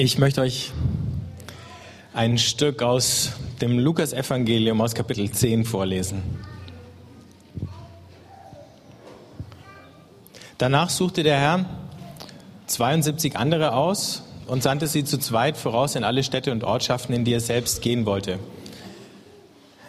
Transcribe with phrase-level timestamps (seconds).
[0.00, 0.70] Ich möchte euch
[2.14, 6.22] ein Stück aus dem Lukas-Evangelium aus Kapitel 10 vorlesen.
[10.56, 11.64] Danach suchte der Herr
[12.68, 17.24] 72 andere aus und sandte sie zu zweit voraus in alle Städte und Ortschaften, in
[17.24, 18.38] die er selbst gehen wollte.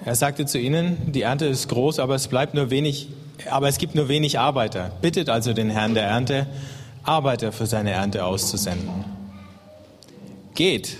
[0.05, 3.09] Er sagte zu ihnen, die Ernte ist groß, aber es bleibt nur wenig,
[3.47, 4.91] aber es gibt nur wenig Arbeiter.
[5.03, 6.47] Bittet also den Herrn der Ernte,
[7.03, 9.18] Arbeiter für seine Ernte auszusenden.
[10.59, 10.97] Geht.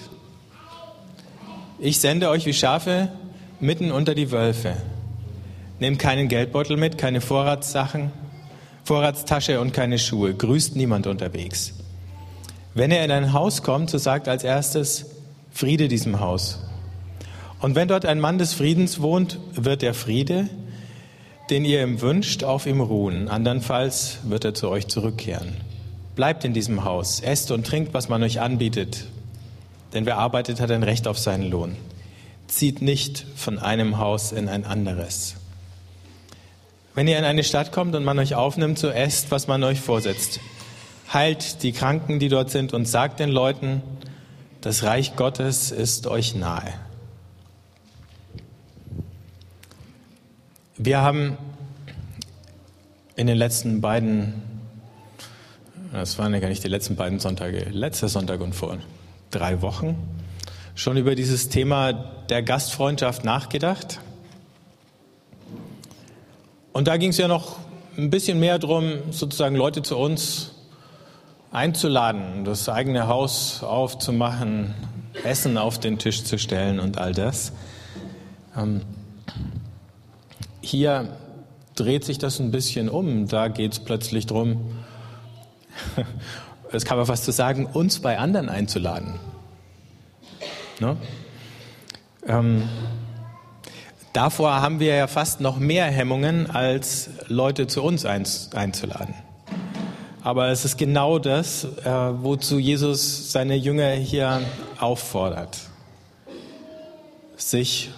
[1.80, 3.09] Ich sende euch wie Schafe
[3.59, 4.77] mitten unter die Wölfe.
[5.82, 8.13] Nehmt keinen Geldbeutel mit, keine Vorratssachen,
[8.85, 10.34] Vorratstasche und keine Schuhe.
[10.34, 11.73] Grüßt niemand unterwegs.
[12.73, 15.08] Wenn ihr in ein Haus kommt, so sagt als erstes
[15.52, 16.60] Friede diesem Haus.
[17.60, 20.48] Und wenn dort ein Mann des Friedens wohnt, wird der Friede,
[21.49, 23.27] den ihr ihm wünscht, auf ihm ruhen.
[23.27, 25.57] Andernfalls wird er zu euch zurückkehren.
[26.16, 29.07] Bleibt in diesem Haus, esst und trinkt, was man euch anbietet,
[29.93, 31.75] denn wer arbeitet, hat ein Recht auf seinen Lohn.
[32.48, 35.35] Zieht nicht von einem Haus in ein anderes.
[36.96, 39.79] Wenn ihr in eine Stadt kommt und man euch aufnimmt, so esst, was man euch
[39.79, 40.40] vorsetzt.
[41.13, 43.81] Heilt die Kranken, die dort sind, und sagt den Leuten,
[44.62, 46.74] das Reich Gottes ist euch nahe.
[50.77, 51.37] Wir haben
[53.15, 54.34] in den letzten beiden,
[55.91, 58.77] das waren ja gar nicht die letzten beiden Sonntage, letzter Sonntag und vor
[59.32, 59.98] drei Wochen
[60.76, 63.99] schon über dieses Thema der Gastfreundschaft nachgedacht.
[66.72, 67.58] Und da ging es ja noch
[67.97, 70.52] ein bisschen mehr darum, sozusagen Leute zu uns
[71.52, 74.74] einzuladen, das eigene Haus aufzumachen,
[75.24, 77.52] Essen auf den Tisch zu stellen und all das.
[78.56, 78.81] Ähm,
[80.62, 81.09] hier
[81.75, 83.28] dreht sich das ein bisschen um.
[83.28, 84.78] Da geht es plötzlich darum,
[86.72, 89.19] das kann man fast so sagen, uns bei anderen einzuladen.
[90.79, 90.97] Ne?
[92.28, 92.69] Ähm,
[94.13, 99.13] davor haben wir ja fast noch mehr Hemmungen, als Leute zu uns einzuladen.
[100.22, 104.41] Aber es ist genau das, äh, wozu Jesus seine Jünger hier
[104.79, 105.58] auffordert,
[107.38, 107.90] sich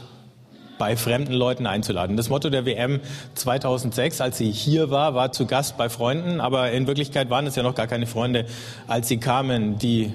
[0.81, 2.17] bei fremden Leuten einzuladen.
[2.17, 3.01] Das Motto der WM
[3.35, 7.55] 2006, als sie hier war, war zu Gast bei Freunden, aber in Wirklichkeit waren es
[7.55, 8.47] ja noch gar keine Freunde,
[8.87, 10.11] als sie kamen, die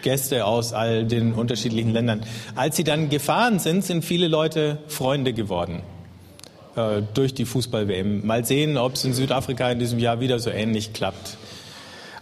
[0.00, 2.22] Gäste aus all den unterschiedlichen Ländern.
[2.54, 5.82] Als sie dann gefahren sind, sind viele Leute Freunde geworden
[6.74, 8.26] äh, durch die Fußball-WM.
[8.26, 11.36] Mal sehen, ob es in Südafrika in diesem Jahr wieder so ähnlich klappt.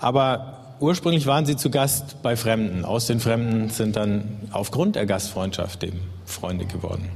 [0.00, 2.84] Aber ursprünglich waren sie zu Gast bei Fremden.
[2.84, 7.10] Aus den Fremden sind dann aufgrund der Gastfreundschaft eben Freunde geworden.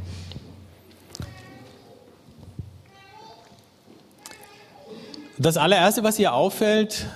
[5.38, 7.06] Das allererste, was hier auffällt,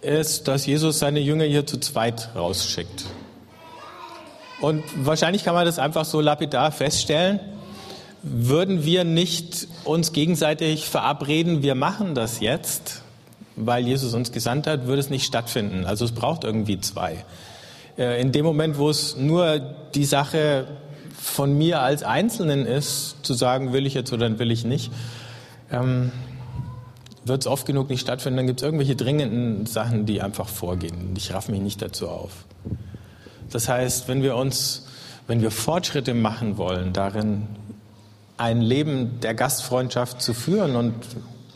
[0.00, 3.04] ist, dass Jesus seine Jünger hier zu zweit rausschickt.
[4.60, 7.40] Und wahrscheinlich kann man das einfach so lapidar feststellen.
[8.22, 13.02] Würden wir nicht uns gegenseitig verabreden, wir machen das jetzt,
[13.56, 15.86] weil Jesus uns gesandt hat, würde es nicht stattfinden.
[15.86, 17.24] Also es braucht irgendwie zwei.
[17.98, 19.58] Äh, in dem Moment, wo es nur
[19.94, 20.66] die Sache
[21.16, 24.92] von mir als Einzelnen ist, zu sagen, will ich jetzt oder will ich nicht,
[25.72, 26.12] ähm,
[27.24, 31.14] wird es oft genug nicht stattfinden, dann gibt es irgendwelche dringenden Sachen, die einfach vorgehen.
[31.16, 32.44] Ich raff mich nicht dazu auf.
[33.50, 34.86] Das heißt, wenn wir uns,
[35.26, 37.48] wenn wir Fortschritte machen wollen, darin
[38.36, 40.94] ein Leben der Gastfreundschaft zu führen, und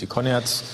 [0.01, 0.65] die Conny hat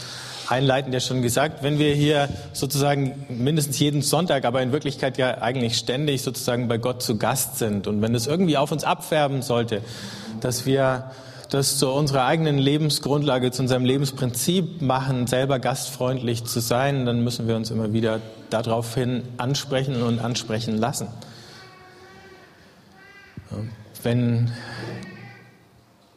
[0.48, 5.38] einleitend ja schon gesagt, wenn wir hier sozusagen mindestens jeden Sonntag, aber in Wirklichkeit ja
[5.42, 9.42] eigentlich ständig sozusagen bei Gott zu Gast sind und wenn es irgendwie auf uns abfärben
[9.42, 9.82] sollte,
[10.40, 11.10] dass wir
[11.50, 17.46] das zu unserer eigenen Lebensgrundlage, zu unserem Lebensprinzip machen, selber gastfreundlich zu sein, dann müssen
[17.46, 18.20] wir uns immer wieder
[18.50, 21.08] daraufhin ansprechen und ansprechen lassen.
[24.02, 24.50] Wenn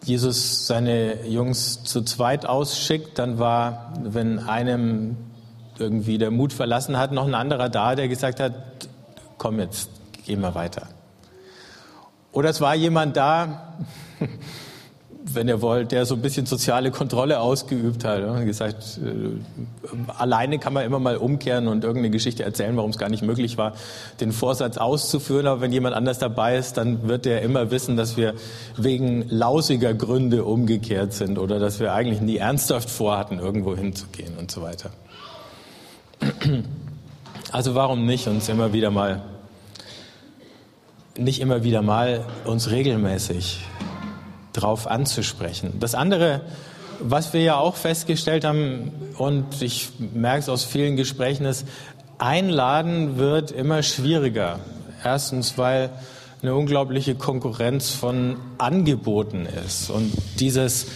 [0.04, 5.18] Jesus seine Jungs zu zweit ausschickt, dann war, wenn einem
[5.78, 8.54] irgendwie der Mut verlassen hat, noch ein anderer da, der gesagt hat,
[9.38, 9.90] komm jetzt,
[10.26, 10.88] gehen wir weiter.
[12.32, 13.76] Oder es war jemand da,
[15.34, 18.23] wenn ihr wollt, der so ein bisschen soziale Kontrolle ausgeübt hat.
[18.23, 22.97] Und gesagt, äh, alleine kann man immer mal umkehren und irgendeine Geschichte erzählen, warum es
[22.97, 23.73] gar nicht möglich war,
[24.20, 25.47] den Vorsatz auszuführen.
[25.47, 28.34] Aber wenn jemand anders dabei ist, dann wird der immer wissen, dass wir
[28.78, 34.52] wegen lausiger Gründe umgekehrt sind oder dass wir eigentlich nie ernsthaft vorhatten, irgendwo hinzugehen und
[34.52, 34.91] so weiter.
[37.52, 39.23] Also warum nicht uns immer wieder mal,
[41.17, 43.61] nicht immer wieder mal uns regelmäßig
[44.53, 45.73] drauf anzusprechen.
[45.79, 46.41] Das andere,
[46.99, 51.67] was wir ja auch festgestellt haben, und ich merke es aus vielen Gesprächen, ist,
[52.17, 54.59] Einladen wird immer schwieriger.
[55.03, 55.90] Erstens, weil
[56.41, 59.90] eine unglaubliche Konkurrenz von Angeboten ist.
[59.90, 60.87] Und dieses,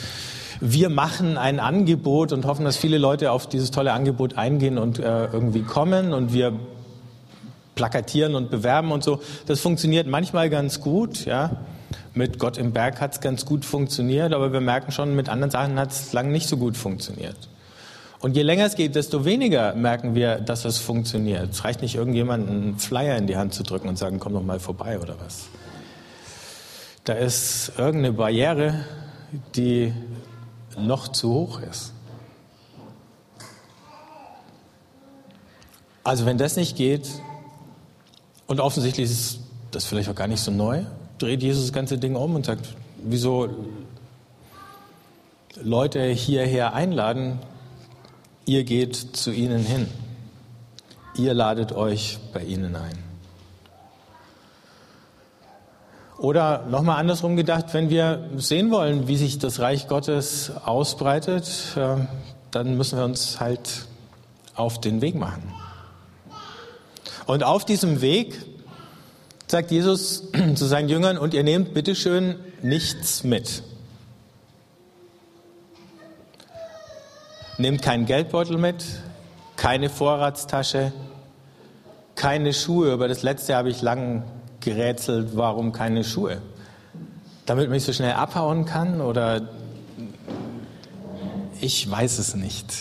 [0.59, 4.99] wir machen ein Angebot und hoffen, dass viele Leute auf dieses tolle Angebot eingehen und
[4.99, 6.53] äh, irgendwie kommen und wir
[7.75, 9.19] plakatieren und bewerben und so.
[9.45, 11.57] Das funktioniert manchmal ganz gut, ja.
[12.13, 15.51] Mit Gott im Berg hat es ganz gut funktioniert, aber wir merken schon, mit anderen
[15.51, 17.37] Sachen hat es lange nicht so gut funktioniert.
[18.19, 21.51] Und je länger es geht, desto weniger merken wir, dass es funktioniert.
[21.51, 24.43] Es reicht nicht, irgendjemanden einen Flyer in die Hand zu drücken und sagen, komm doch
[24.43, 25.47] mal vorbei oder was.
[27.03, 28.85] Da ist irgendeine Barriere,
[29.55, 29.93] die
[30.77, 31.91] noch zu hoch ist.
[36.05, 37.09] Also wenn das nicht geht,
[38.47, 39.39] und offensichtlich ist
[39.71, 40.83] das vielleicht auch gar nicht so neu,
[41.17, 43.49] dreht Jesus das ganze Ding um und sagt, wieso
[45.61, 47.39] Leute hierher einladen,
[48.45, 49.87] ihr geht zu ihnen hin,
[51.15, 52.97] ihr ladet euch bei ihnen ein.
[56.17, 61.45] Oder nochmal andersrum gedacht, wenn wir sehen wollen, wie sich das Reich Gottes ausbreitet,
[61.75, 61.97] äh,
[62.51, 63.87] dann müssen wir uns halt
[64.55, 65.43] auf den Weg machen.
[67.25, 68.37] Und auf diesem Weg
[69.53, 70.23] sagt Jesus
[70.55, 73.61] zu seinen Jüngern, und ihr nehmt bitteschön nichts mit.
[77.59, 78.83] Nehmt keinen Geldbeutel mit,
[79.55, 80.91] keine Vorratstasche,
[82.15, 82.93] keine Schuhe.
[82.93, 84.23] Über das letzte habe ich lang
[84.59, 86.41] gerätselt, warum keine Schuhe.
[87.45, 89.49] Damit man nicht so schnell abhauen kann oder
[91.61, 92.73] ich weiß es nicht.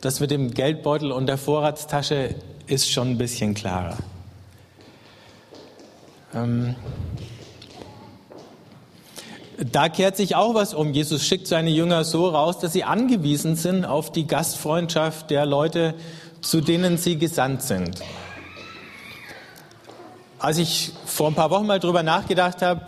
[0.00, 2.34] Das mit dem Geldbeutel und der Vorratstasche
[2.66, 3.96] ist schon ein bisschen klarer.
[6.34, 6.76] Ähm,
[9.58, 10.92] da kehrt sich auch was um.
[10.92, 15.94] Jesus schickt seine Jünger so raus, dass sie angewiesen sind auf die Gastfreundschaft der Leute,
[16.40, 18.00] zu denen sie gesandt sind.
[20.38, 22.86] Als ich vor ein paar Wochen mal drüber nachgedacht habe,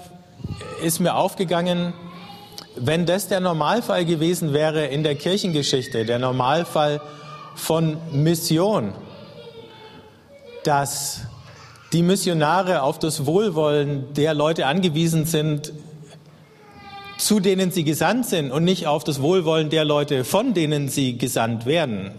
[0.82, 1.92] ist mir aufgegangen,
[2.76, 7.02] wenn das der Normalfall gewesen wäre in der Kirchengeschichte, der Normalfall
[7.54, 8.94] von Mission,
[10.64, 11.26] dass
[11.92, 15.72] die Missionare auf das Wohlwollen der Leute angewiesen sind,
[17.18, 21.18] zu denen sie gesandt sind und nicht auf das Wohlwollen der Leute, von denen sie
[21.18, 22.12] gesandt werden,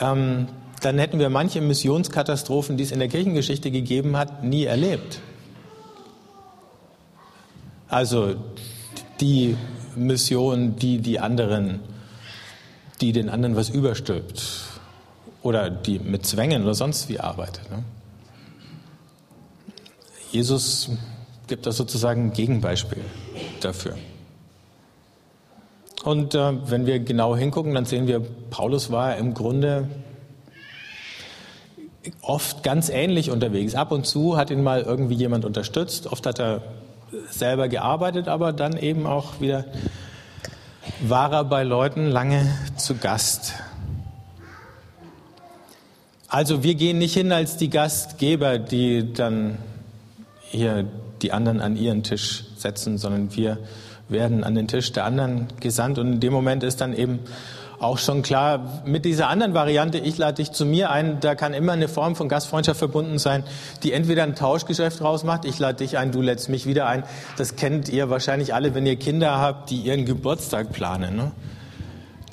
[0.00, 0.48] ähm,
[0.80, 5.20] dann hätten wir manche Missionskatastrophen, die es in der Kirchengeschichte gegeben hat, nie erlebt.
[7.88, 8.36] Also
[9.20, 9.56] die
[9.96, 11.80] Mission, die die anderen,
[13.00, 14.42] die den anderen was überstülpt
[15.42, 17.70] oder die mit Zwängen oder sonst wie arbeitet.
[17.70, 17.84] Ne?
[20.30, 20.90] Jesus
[21.46, 23.02] gibt da sozusagen ein Gegenbeispiel
[23.60, 23.96] dafür.
[26.04, 29.88] Und äh, wenn wir genau hingucken, dann sehen wir, Paulus war im Grunde
[32.22, 33.74] oft ganz ähnlich unterwegs.
[33.74, 36.62] Ab und zu hat ihn mal irgendwie jemand unterstützt, oft hat er
[37.28, 39.64] selber gearbeitet, aber dann eben auch wieder
[41.00, 42.46] war er bei Leuten lange
[42.76, 43.54] zu Gast.
[46.28, 49.58] Also wir gehen nicht hin als die Gastgeber, die dann
[50.50, 50.84] hier
[51.22, 53.58] die anderen an ihren Tisch setzen, sondern wir
[54.08, 55.98] werden an den Tisch der anderen gesandt.
[55.98, 57.20] Und in dem Moment ist dann eben
[57.78, 61.54] auch schon klar, mit dieser anderen Variante, ich lade dich zu mir ein, da kann
[61.54, 63.42] immer eine Form von Gastfreundschaft verbunden sein,
[63.82, 67.04] die entweder ein Tauschgeschäft rausmacht, ich lade dich ein, du lädst mich wieder ein.
[67.38, 71.16] Das kennt ihr wahrscheinlich alle, wenn ihr Kinder habt, die ihren Geburtstag planen.
[71.16, 71.32] Ne?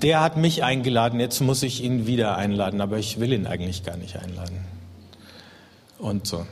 [0.01, 3.85] Der hat mich eingeladen, jetzt muss ich ihn wieder einladen, aber ich will ihn eigentlich
[3.85, 4.65] gar nicht einladen.
[5.97, 6.45] Und so.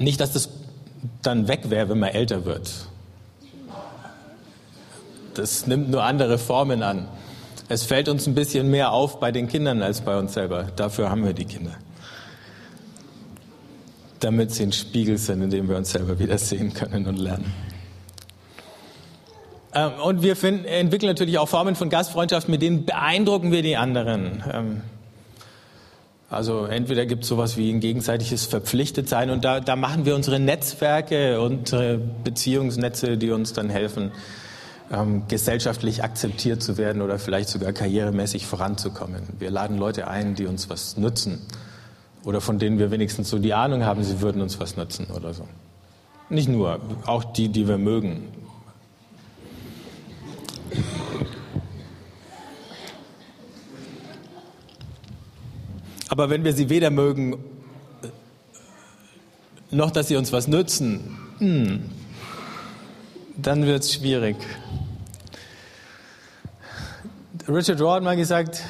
[0.00, 0.48] Nicht, dass das
[1.22, 2.70] dann weg wäre, wenn man älter wird.
[5.34, 7.06] Das nimmt nur andere Formen an.
[7.68, 10.64] Es fällt uns ein bisschen mehr auf bei den Kindern als bei uns selber.
[10.74, 11.72] Dafür haben wir die Kinder.
[14.18, 17.52] Damit sie ein Spiegel sind, in dem wir uns selber wieder sehen können und lernen.
[19.72, 23.76] Ähm, und wir finden, entwickeln natürlich auch Formen von Gastfreundschaft, mit denen beeindrucken wir die
[23.76, 24.82] anderen.
[26.30, 30.38] Also entweder gibt es sowas wie ein gegenseitiges Verpflichtetsein und da, da machen wir unsere
[30.38, 31.74] Netzwerke und
[32.22, 34.12] Beziehungsnetze, die uns dann helfen,
[34.92, 39.22] ähm, gesellschaftlich akzeptiert zu werden oder vielleicht sogar karrieremäßig voranzukommen.
[39.38, 41.40] Wir laden Leute ein, die uns was nützen
[42.24, 45.34] oder von denen wir wenigstens so die Ahnung haben, sie würden uns was nützen oder
[45.34, 45.44] so.
[46.28, 48.28] Nicht nur, auch die, die wir mögen.
[56.20, 57.38] Aber wenn wir sie weder mögen,
[59.70, 61.80] noch dass sie uns was nützen, hm,
[63.38, 64.36] dann wird es schwierig.
[67.48, 68.60] Richard Rohr hat mal gesagt,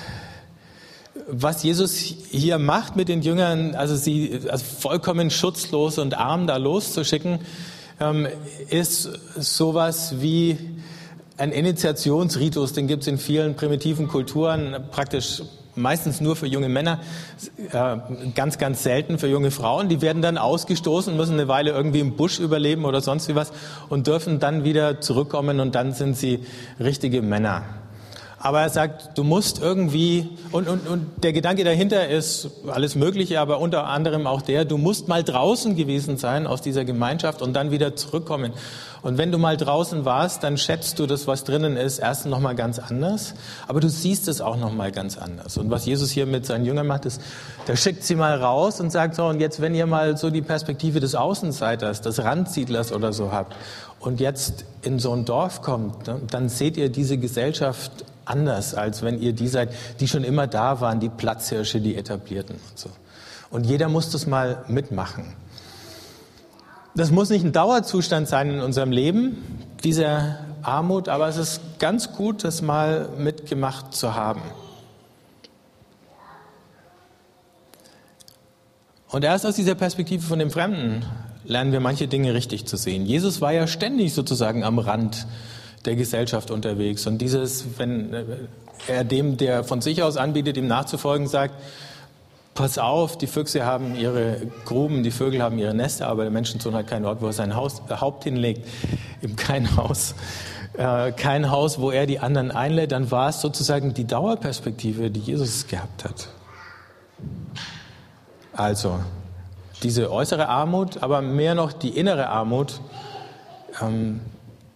[1.26, 6.56] was Jesus hier macht mit den Jüngern, also sie also vollkommen schutzlos und arm da
[6.56, 7.40] loszuschicken,
[7.98, 8.28] ähm,
[8.68, 10.56] ist sowas wie
[11.36, 15.42] ein Initiationsritus, den gibt es in vielen primitiven Kulturen, praktisch
[15.74, 17.00] meistens nur für junge Männer,
[17.72, 17.96] äh,
[18.34, 19.88] ganz, ganz selten für junge Frauen.
[19.88, 23.52] Die werden dann ausgestoßen, müssen eine Weile irgendwie im Busch überleben oder sonst wie was
[23.88, 26.44] und dürfen dann wieder zurückkommen und dann sind sie
[26.78, 27.79] richtige Männer.
[28.42, 33.38] Aber er sagt, du musst irgendwie, und, und, und der Gedanke dahinter ist alles Mögliche,
[33.38, 37.52] aber unter anderem auch der, du musst mal draußen gewesen sein aus dieser Gemeinschaft und
[37.52, 38.54] dann wieder zurückkommen.
[39.02, 42.40] Und wenn du mal draußen warst, dann schätzt du das, was drinnen ist, erst noch
[42.40, 43.34] mal ganz anders,
[43.68, 45.58] aber du siehst es auch noch mal ganz anders.
[45.58, 47.20] Und was Jesus hier mit seinen Jüngern macht, ist,
[47.68, 50.42] der schickt sie mal raus und sagt so, und jetzt, wenn ihr mal so die
[50.42, 53.54] Perspektive des Außenseiters, des Randsiedlers oder so habt
[54.00, 59.20] und jetzt in so ein Dorf kommt, dann seht ihr diese Gesellschaft anders, als wenn
[59.20, 59.70] ihr die seid,
[60.00, 62.90] die schon immer da waren, die Platzhirsche, die etablierten und so.
[63.50, 65.34] Und jeder muss das mal mitmachen.
[66.94, 69.38] Das muss nicht ein Dauerzustand sein in unserem Leben,
[69.84, 74.42] diese Armut, aber es ist ganz gut, das mal mitgemacht zu haben.
[79.08, 81.04] Und erst aus dieser Perspektive von dem Fremden
[81.44, 83.06] lernen wir manche Dinge richtig zu sehen.
[83.06, 85.26] Jesus war ja ständig sozusagen am Rand
[85.84, 87.06] der Gesellschaft unterwegs.
[87.06, 88.24] Und dieses, wenn äh,
[88.86, 91.54] er dem, der von sich aus anbietet, ihm nachzufolgen, sagt,
[92.54, 96.74] pass auf, die Füchse haben ihre Gruben, die Vögel haben ihre Nester, aber der Menschensohn
[96.74, 98.66] hat keinen Ort, wo er sein Haus, äh, Haupt hinlegt,
[99.22, 100.14] eben kein Haus.
[100.74, 105.20] Äh, kein Haus, wo er die anderen einlädt, dann war es sozusagen die Dauerperspektive, die
[105.20, 106.28] Jesus gehabt hat.
[108.52, 109.00] Also,
[109.82, 112.80] diese äußere Armut, aber mehr noch die innere Armut,
[113.80, 114.20] ähm,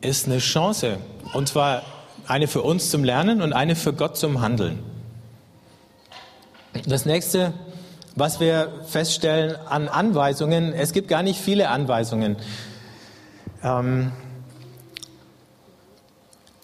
[0.05, 0.99] ist eine Chance.
[1.33, 1.83] Und zwar
[2.27, 4.79] eine für uns zum Lernen und eine für Gott zum Handeln.
[6.87, 7.53] Das nächste,
[8.17, 12.37] was wir feststellen an Anweisungen, es gibt gar nicht viele Anweisungen.
[13.63, 14.13] Ähm,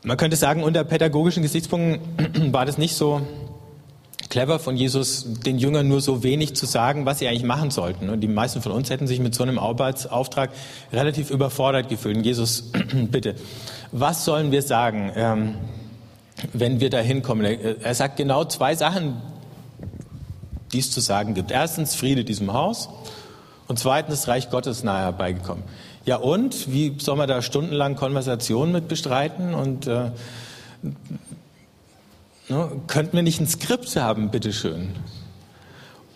[0.02, 3.20] man könnte sagen, unter pädagogischen Gesichtspunkten war das nicht so
[4.30, 8.08] clever von Jesus, den Jüngern nur so wenig zu sagen, was sie eigentlich machen sollten.
[8.08, 10.50] Und die meisten von uns hätten sich mit so einem Arbeitsauftrag
[10.92, 12.16] relativ überfordert gefühlt.
[12.16, 12.70] Und Jesus,
[13.10, 13.34] bitte,
[13.92, 15.54] was sollen wir sagen, ähm,
[16.52, 17.44] wenn wir da hinkommen?
[17.44, 19.20] Er sagt genau zwei Sachen,
[20.72, 21.50] die es zu sagen gibt.
[21.50, 22.88] Erstens Friede diesem Haus
[23.66, 25.64] und zweitens Reich Gottes nahe herbeigekommen.
[26.06, 30.12] Ja und, wie soll man da stundenlang Konversationen mit bestreiten und äh,
[32.50, 32.68] Ne?
[32.88, 34.90] Könnten wir nicht ein Skript haben, bitteschön?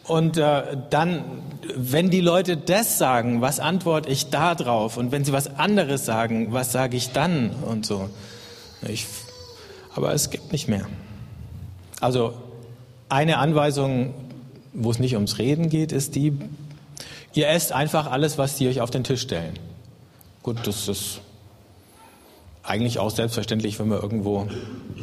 [0.06, 1.24] Und äh, dann,
[1.74, 4.96] wenn die Leute das sagen, was antworte ich da drauf?
[4.96, 7.50] Und wenn sie was anderes sagen, was sage ich dann?
[7.50, 8.10] Und so.
[8.86, 9.06] Ich,
[9.94, 10.86] aber es gibt nicht mehr.
[12.00, 12.34] Also
[13.08, 14.12] eine Anweisung,
[14.74, 16.36] wo es nicht ums Reden geht, ist die,
[17.32, 19.54] ihr esst einfach alles, was die euch auf den Tisch stellen.
[20.42, 21.20] Gut, das ist
[22.66, 24.49] eigentlich auch selbstverständlich, wenn man irgendwo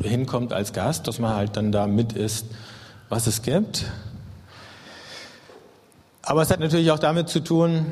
[0.01, 2.48] hinkommt als Gast, dass man halt dann da mit isst,
[3.10, 3.86] was es gibt.
[6.24, 7.86] Aber es hat natürlich auch damit zu tun,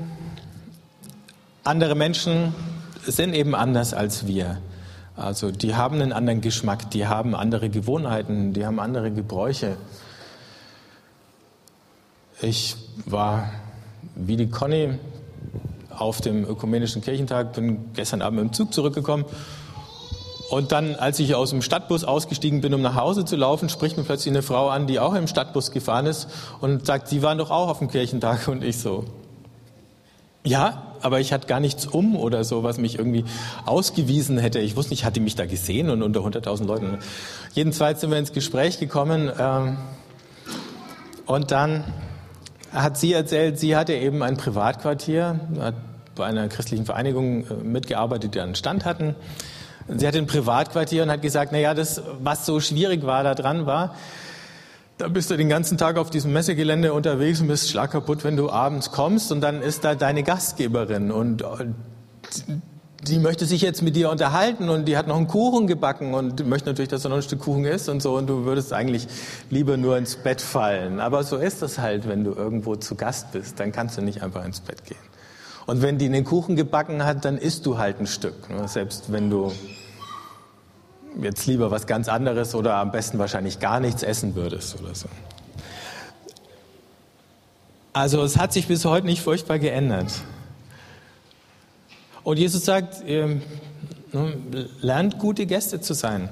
[1.64, 2.54] andere Menschen
[3.06, 4.60] sind eben anders als wir.
[5.16, 9.78] Also die haben einen anderen Geschmack, die haben andere Gewohnheiten, die haben andere Gebräuche.
[12.42, 13.52] Ich war
[14.16, 14.98] wie die Conny
[15.90, 19.26] auf dem Ökumenischen Kirchentag, bin gestern Abend im Zug zurückgekommen
[20.50, 23.98] und dann, als ich aus dem Stadtbus ausgestiegen bin, um nach Hause zu laufen, spricht
[23.98, 26.27] mir plötzlich eine Frau an, die auch im Stadtbus gefahren ist
[26.60, 28.48] und sagt, Sie waren doch auch auf dem Kirchentag.
[28.48, 29.06] Und ich so,
[30.44, 33.25] ja, aber ich hatte gar nichts um oder so, was mich irgendwie
[33.65, 34.60] ausgewiesen hätte.
[34.60, 36.98] Ich wusste nicht, hatte mich da gesehen und unter 100.000 Leuten.
[37.53, 39.77] Jedenfalls sind wir ins Gespräch gekommen ähm,
[41.27, 41.84] und dann
[42.74, 45.75] hat sie erzählt, sie hatte eben ein Privatquartier, hat
[46.15, 49.15] bei einer christlichen Vereinigung äh, mitgearbeitet, die einen Stand hatten.
[49.98, 53.96] Sie hatte ein Privatquartier und hat gesagt, naja, das, was so schwierig war daran war,
[55.00, 58.50] da bist du den ganzen Tag auf diesem Messegelände unterwegs und bist schlagkaputt, wenn du
[58.50, 61.43] abends kommst und dann ist da deine Gastgeberin und
[63.08, 66.46] die möchte sich jetzt mit dir unterhalten und die hat noch einen Kuchen gebacken und
[66.46, 69.08] möchte natürlich, dass du noch ein Stück Kuchen isst und so und du würdest eigentlich
[69.50, 71.00] lieber nur ins Bett fallen.
[71.00, 74.22] Aber so ist das halt, wenn du irgendwo zu Gast bist, dann kannst du nicht
[74.22, 74.98] einfach ins Bett gehen.
[75.65, 78.67] Und wenn die einen Kuchen gebacken hat, dann isst du halt ein Stück, ne?
[78.67, 79.53] selbst wenn du
[81.22, 85.08] jetzt lieber was ganz anderes oder am besten wahrscheinlich gar nichts essen würdest oder so.
[87.94, 90.12] Also es hat sich bis heute nicht furchtbar geändert.
[92.24, 93.42] Und Jesus sagt, ähm,
[94.82, 96.30] lernt gute Gäste zu sein.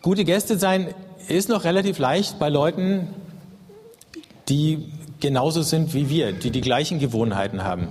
[0.00, 0.94] Gute Gäste sein
[1.28, 3.08] ist noch relativ leicht bei Leuten,
[4.48, 7.88] die genauso sind wie wir, die die gleichen Gewohnheiten haben,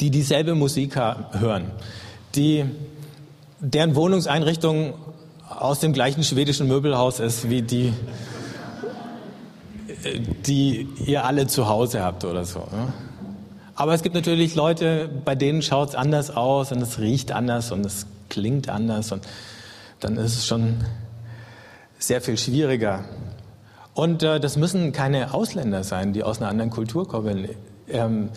[0.00, 1.70] die dieselbe Musik hören,
[2.34, 2.64] die
[3.60, 4.94] deren Wohnungseinrichtung
[5.48, 7.92] aus dem gleichen schwedischen Möbelhaus ist wie die,
[10.46, 12.60] die ihr alle zu Hause habt oder so.
[12.60, 12.92] Ne?
[13.74, 17.72] Aber es gibt natürlich Leute, bei denen schaut es anders aus und es riecht anders
[17.72, 19.26] und es klingt anders und
[20.00, 20.84] dann ist es schon
[21.98, 23.04] sehr viel schwieriger.
[23.94, 27.48] Und äh, das müssen keine Ausländer sein, die aus einer anderen Kultur kommen.
[27.88, 28.30] Ähm,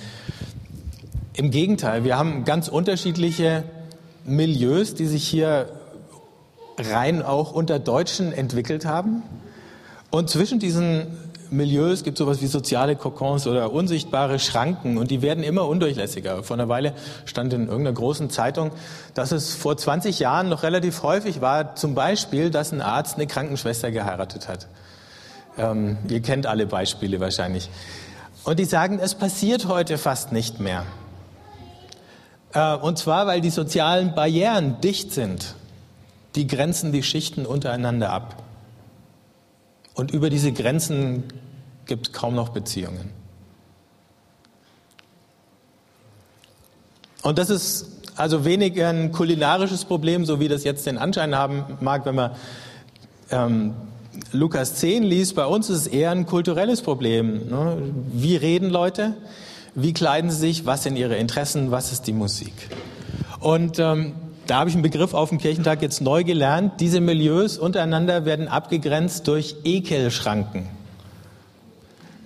[1.34, 3.64] Im Gegenteil, wir haben ganz unterschiedliche
[4.26, 5.70] Milieus, die sich hier
[6.78, 9.24] rein auch unter Deutschen entwickelt haben.
[10.10, 11.08] Und zwischen diesen
[11.50, 16.44] Milieus gibt es sowas wie soziale Kokons oder unsichtbare Schranken und die werden immer undurchlässiger.
[16.44, 16.94] Vor einer Weile
[17.26, 18.72] stand in irgendeiner großen Zeitung,
[19.14, 23.28] dass es vor 20 Jahren noch relativ häufig war, zum Beispiel, dass ein Arzt eine
[23.28, 24.68] Krankenschwester geheiratet hat.
[25.58, 27.70] Ähm, ihr kennt alle Beispiele wahrscheinlich.
[28.44, 30.86] Und die sagen, es passiert heute fast nicht mehr.
[32.54, 35.56] Äh, und zwar, weil die sozialen Barrieren dicht sind.
[36.36, 38.44] Die grenzen die Schichten untereinander ab.
[39.94, 41.26] Und über diese Grenzen
[41.86, 43.10] gibt es kaum noch Beziehungen.
[47.22, 51.78] Und das ist also weniger ein kulinarisches Problem, so wie das jetzt den Anschein haben
[51.82, 52.32] mag, wenn man
[53.30, 53.74] ähm,
[54.32, 55.36] Lukas 10 liest.
[55.36, 57.50] Bei uns ist es eher ein kulturelles Problem.
[57.50, 57.78] Ne?
[58.14, 59.16] Wie reden Leute?
[59.74, 60.66] Wie kleiden sie sich?
[60.66, 61.72] Was sind ihre Interessen?
[61.72, 62.54] Was ist die Musik?
[63.40, 64.14] Und ähm,
[64.48, 66.82] da habe ich einen Begriff auf dem Kirchentag jetzt neu gelernt.
[66.82, 70.68] Diese Milieus untereinander werden abgegrenzt durch Ekelschranken.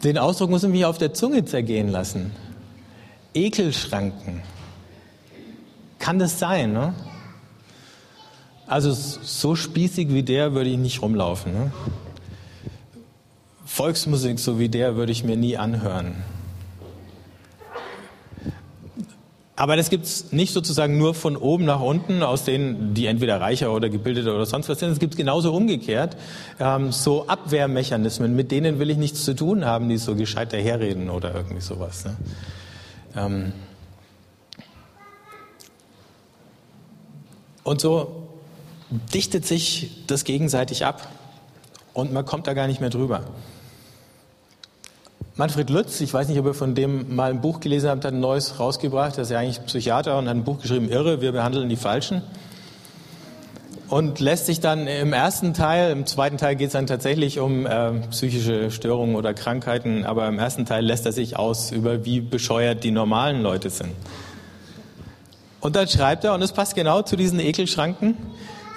[0.04, 2.32] Den Ausdruck muss ich mich auf der Zunge zergehen lassen.
[3.34, 4.42] Ekelschranken.
[6.00, 6.74] Kann das sein?
[6.74, 6.94] Ne?
[8.66, 11.54] Also so spießig wie der würde ich nicht rumlaufen.
[11.54, 11.72] Ne?
[13.66, 16.16] Volksmusik so wie der würde ich mir nie anhören.
[19.58, 23.40] Aber das gibt es nicht sozusagen nur von oben nach unten, aus denen, die entweder
[23.40, 24.92] reicher oder gebildeter oder sonst was sind.
[24.92, 26.18] Es gibt genauso umgekehrt
[26.60, 31.10] ähm, so Abwehrmechanismen, mit denen will ich nichts zu tun haben, die so gescheit daherreden
[31.10, 32.04] oder irgendwie sowas.
[32.04, 32.18] Ne?
[33.16, 33.54] Ähm
[37.64, 38.28] und so
[39.14, 41.08] dichtet sich das gegenseitig ab
[41.94, 43.24] und man kommt da gar nicht mehr drüber.
[45.38, 48.14] Manfred Lütz, ich weiß nicht, ob ihr von dem mal ein Buch gelesen habt, hat
[48.14, 49.18] ein neues rausgebracht.
[49.18, 52.22] Er ist ja eigentlich Psychiater und hat ein Buch geschrieben, Irre, wir behandeln die Falschen.
[53.90, 57.66] Und lässt sich dann im ersten Teil, im zweiten Teil geht es dann tatsächlich um
[57.66, 62.22] äh, psychische Störungen oder Krankheiten, aber im ersten Teil lässt er sich aus über, wie
[62.22, 63.92] bescheuert die normalen Leute sind.
[65.60, 68.16] Und dann schreibt er, und es passt genau zu diesen Ekelschranken,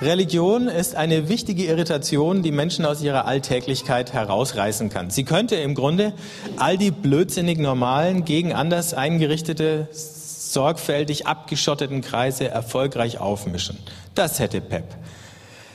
[0.00, 5.10] Religion ist eine wichtige Irritation, die Menschen aus ihrer Alltäglichkeit herausreißen kann.
[5.10, 6.12] Sie könnte im Grunde
[6.56, 13.76] all die blödsinnig normalen, gegen anders eingerichtete, sorgfältig abgeschotteten Kreise erfolgreich aufmischen.
[14.14, 14.84] Das hätte Pep.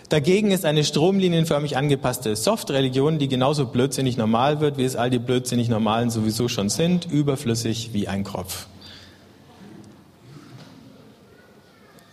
[0.08, 5.20] Dagegen ist eine stromlinienförmig angepasste Soft-Religion, die genauso blödsinnig normal wird, wie es all die
[5.20, 8.68] blödsinnig Normalen sowieso schon sind, überflüssig wie ein Kropf.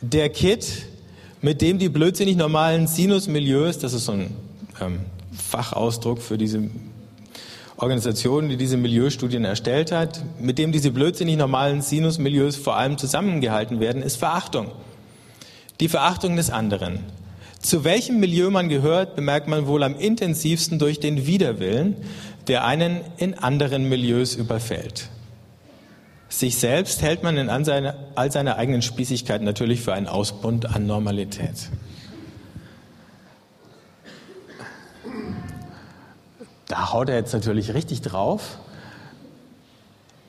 [0.00, 0.86] Der Kit
[1.42, 4.30] mit dem die blödsinnig normalen Sinusmilieus, das ist so ein
[4.80, 5.00] ähm,
[5.32, 6.62] Fachausdruck für diese
[7.76, 13.80] Organisation, die diese Milieustudien erstellt hat, mit dem diese blödsinnig normalen Sinusmilieus vor allem zusammengehalten
[13.80, 14.70] werden, ist Verachtung.
[15.80, 17.00] Die Verachtung des anderen.
[17.58, 21.96] Zu welchem Milieu man gehört, bemerkt man wohl am intensivsten durch den Widerwillen,
[22.48, 25.08] der einen in anderen Milieus überfällt.
[26.30, 27.64] Sich selbst hält man in all
[28.30, 31.68] seiner eigenen Spießigkeit natürlich für einen Ausbund an Normalität.
[36.68, 38.58] Da haut er jetzt natürlich richtig drauf.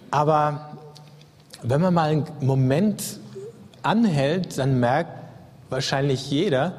[0.10, 0.76] Aber
[1.62, 3.20] wenn man mal einen Moment
[3.84, 5.12] anhält, dann merkt
[5.70, 6.74] wahrscheinlich jeder,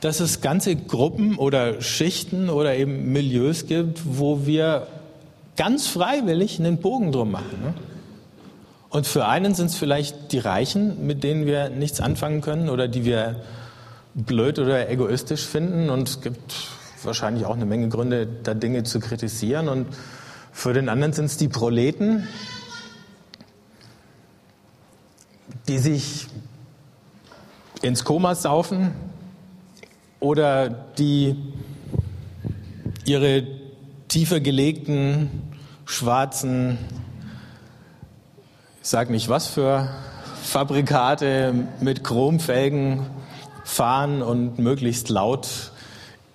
[0.00, 4.86] dass es ganze Gruppen oder Schichten oder eben Milieus gibt, wo wir
[5.56, 7.74] ganz freiwillig einen Bogen drum machen.
[8.96, 12.88] Und für einen sind es vielleicht die Reichen, mit denen wir nichts anfangen können oder
[12.88, 13.42] die wir
[14.14, 15.90] blöd oder egoistisch finden.
[15.90, 16.54] Und es gibt
[17.02, 19.68] wahrscheinlich auch eine Menge Gründe, da Dinge zu kritisieren.
[19.68, 19.88] Und
[20.50, 22.26] für den anderen sind es die Proleten,
[25.68, 26.28] die sich
[27.82, 28.92] ins Koma saufen
[30.20, 31.36] oder die
[33.04, 33.46] ihre
[34.08, 35.52] tiefer gelegten
[35.84, 36.78] schwarzen
[38.86, 39.88] sage nicht was für
[40.44, 43.04] Fabrikate mit Chromfelgen
[43.64, 45.72] fahren und möglichst laut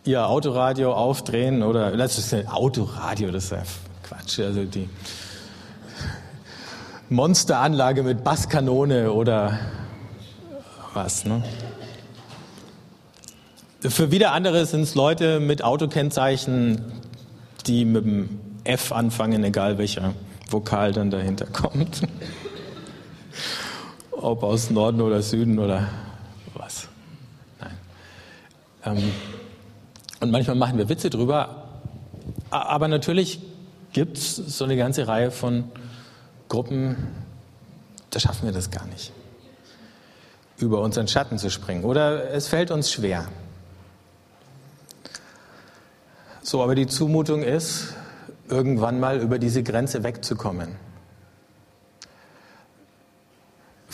[0.04, 3.64] ihr Autoradio aufdrehen oder das ist ein Autoradio, das ist ja
[4.04, 4.40] Quatsch.
[4.42, 4.90] Also die
[7.08, 9.58] Monsteranlage mit Basskanone oder
[10.94, 11.24] was.
[11.24, 11.42] Ne?
[13.80, 16.82] Für wieder andere sind es Leute mit Autokennzeichen,
[17.66, 20.14] die mit dem F anfangen, egal welcher
[20.52, 22.02] Vokal dann dahinter kommt.
[24.22, 25.90] Ob aus Norden oder Süden oder
[26.54, 26.88] was.
[27.60, 27.78] Nein.
[28.86, 29.12] Ähm,
[30.20, 31.66] und manchmal machen wir Witze drüber.
[32.52, 33.42] Aber natürlich
[33.94, 35.72] gibt es so eine ganze Reihe von
[36.50, 36.98] Gruppen,
[38.12, 39.12] da schaffen wir das gar nicht,
[40.58, 41.84] über unseren Schatten zu springen.
[41.84, 43.28] Oder es fällt uns schwer.
[46.44, 47.94] So, aber die Zumutung ist,
[48.50, 50.76] irgendwann mal über diese Grenze wegzukommen.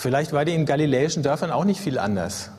[0.07, 2.49] Vielleicht war die in galiläischen Dörfern auch nicht viel anders.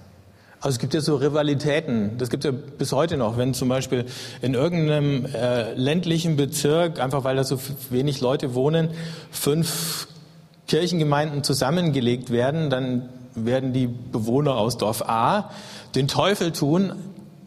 [0.60, 3.70] Also es gibt ja so Rivalitäten, das gibt es ja bis heute noch, wenn zum
[3.70, 4.04] Beispiel
[4.42, 7.58] in irgendeinem äh, ländlichen Bezirk, einfach weil da so
[7.88, 8.90] wenig Leute wohnen,
[9.30, 10.08] fünf
[10.66, 15.50] Kirchengemeinden zusammengelegt werden, dann werden die Bewohner aus Dorf A
[15.94, 16.92] den Teufel tun,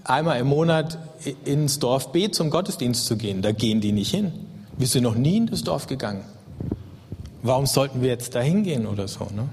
[0.04, 0.98] einmal im Monat
[1.46, 3.44] ins Dorf B zum Gottesdienst zu gehen.
[3.44, 4.32] Da gehen die nicht hin.
[4.80, 6.26] Wir sind noch nie in das Dorf gegangen.
[7.44, 9.26] Warum sollten wir jetzt da hingehen oder so?
[9.26, 9.48] Ne?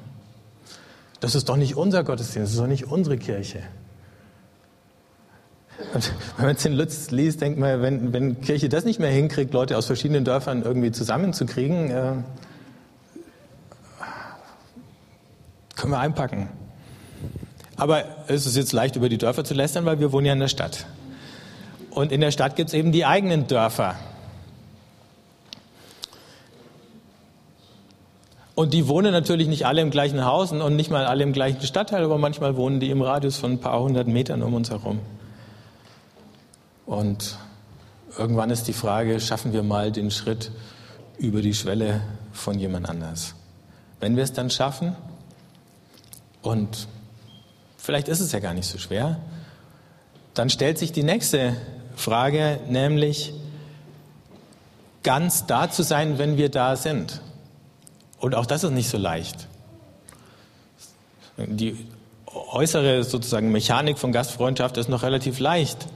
[1.20, 3.62] Das ist doch nicht unser Gottesdienst, das ist doch nicht unsere Kirche.
[5.94, 9.10] Und wenn man es in Lutz liest, denkt man, wenn, wenn Kirche das nicht mehr
[9.10, 12.12] hinkriegt, Leute aus verschiedenen Dörfern irgendwie zusammenzukriegen, äh,
[15.76, 16.48] können wir einpacken.
[17.76, 20.40] Aber es ist jetzt leicht, über die Dörfer zu lästern, weil wir wohnen ja in
[20.40, 20.86] der Stadt.
[21.90, 23.94] Und in der Stadt gibt es eben die eigenen Dörfer.
[28.58, 31.62] Und die wohnen natürlich nicht alle im gleichen Haus und nicht mal alle im gleichen
[31.62, 34.98] Stadtteil, aber manchmal wohnen die im Radius von ein paar hundert Metern um uns herum.
[36.84, 37.38] Und
[38.18, 40.50] irgendwann ist die Frage, schaffen wir mal den Schritt
[41.18, 42.00] über die Schwelle
[42.32, 43.36] von jemand anders?
[44.00, 44.96] Wenn wir es dann schaffen,
[46.42, 46.88] und
[47.76, 49.20] vielleicht ist es ja gar nicht so schwer,
[50.34, 51.54] dann stellt sich die nächste
[51.94, 53.34] Frage, nämlich
[55.04, 57.20] ganz da zu sein, wenn wir da sind.
[58.20, 59.48] Und auch das ist nicht so leicht.
[61.36, 61.76] Die
[62.26, 65.86] äußere sozusagen Mechanik von Gastfreundschaft ist noch relativ leicht.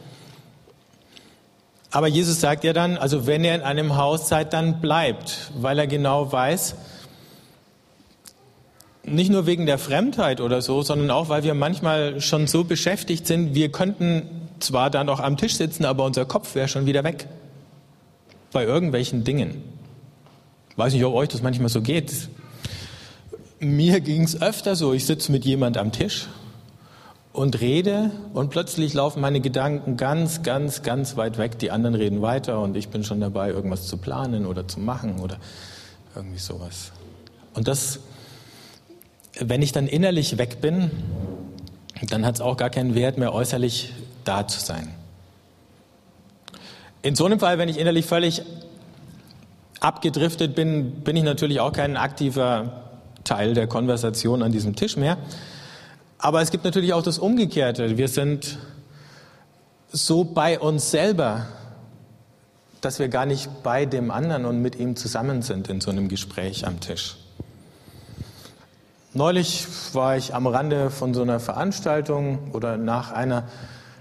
[1.90, 5.78] Aber Jesus sagt ja dann, also wenn ihr in einem Haus seid, dann bleibt, weil
[5.78, 6.74] er genau weiß,
[9.04, 13.26] nicht nur wegen der Fremdheit oder so, sondern auch, weil wir manchmal schon so beschäftigt
[13.26, 17.04] sind, wir könnten zwar dann auch am Tisch sitzen, aber unser Kopf wäre schon wieder
[17.04, 17.26] weg.
[18.52, 19.62] Bei irgendwelchen Dingen.
[20.76, 22.28] Weiß nicht, ob euch das manchmal so geht.
[23.60, 26.28] Mir ging es öfter so, ich sitze mit jemand am Tisch
[27.32, 31.58] und rede und plötzlich laufen meine Gedanken ganz, ganz, ganz weit weg.
[31.58, 35.20] Die anderen reden weiter und ich bin schon dabei, irgendwas zu planen oder zu machen
[35.20, 35.38] oder
[36.14, 36.92] irgendwie sowas.
[37.54, 38.00] Und das,
[39.38, 40.90] wenn ich dann innerlich weg bin,
[42.08, 43.92] dann hat es auch gar keinen Wert mehr, äußerlich
[44.24, 44.88] da zu sein.
[47.02, 48.42] In so einem Fall, wenn ich innerlich völlig
[49.82, 52.82] abgedriftet bin, bin ich natürlich auch kein aktiver
[53.24, 55.18] Teil der Konversation an diesem Tisch mehr.
[56.18, 57.96] Aber es gibt natürlich auch das Umgekehrte.
[57.98, 58.58] Wir sind
[59.90, 61.46] so bei uns selber,
[62.80, 66.08] dass wir gar nicht bei dem anderen und mit ihm zusammen sind in so einem
[66.08, 67.16] Gespräch am Tisch.
[69.14, 73.44] Neulich war ich am Rande von so einer Veranstaltung oder nach einer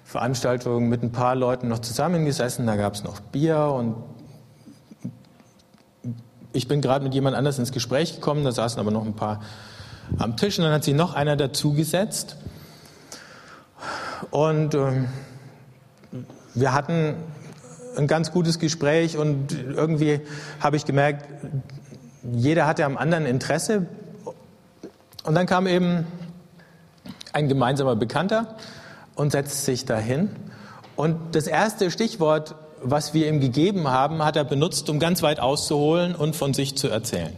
[0.05, 2.65] Veranstaltung mit ein paar Leuten noch zusammengesessen.
[2.65, 3.95] Da gab es noch Bier und
[6.53, 9.41] ich bin gerade mit jemand anders ins Gespräch gekommen, da saßen aber noch ein paar
[10.17, 12.35] am Tisch und dann hat sich noch einer dazugesetzt.
[14.29, 15.07] Und ähm,
[16.53, 17.15] wir hatten
[17.97, 20.21] ein ganz gutes Gespräch und irgendwie
[20.59, 21.25] habe ich gemerkt,
[22.23, 23.87] jeder hatte am anderen Interesse.
[25.23, 26.05] Und dann kam eben
[27.33, 28.55] ein gemeinsamer Bekannter
[29.15, 30.29] und setzte sich dahin.
[30.95, 35.39] Und das erste Stichwort was wir ihm gegeben haben, hat er benutzt, um ganz weit
[35.39, 37.35] auszuholen und von sich zu erzählen.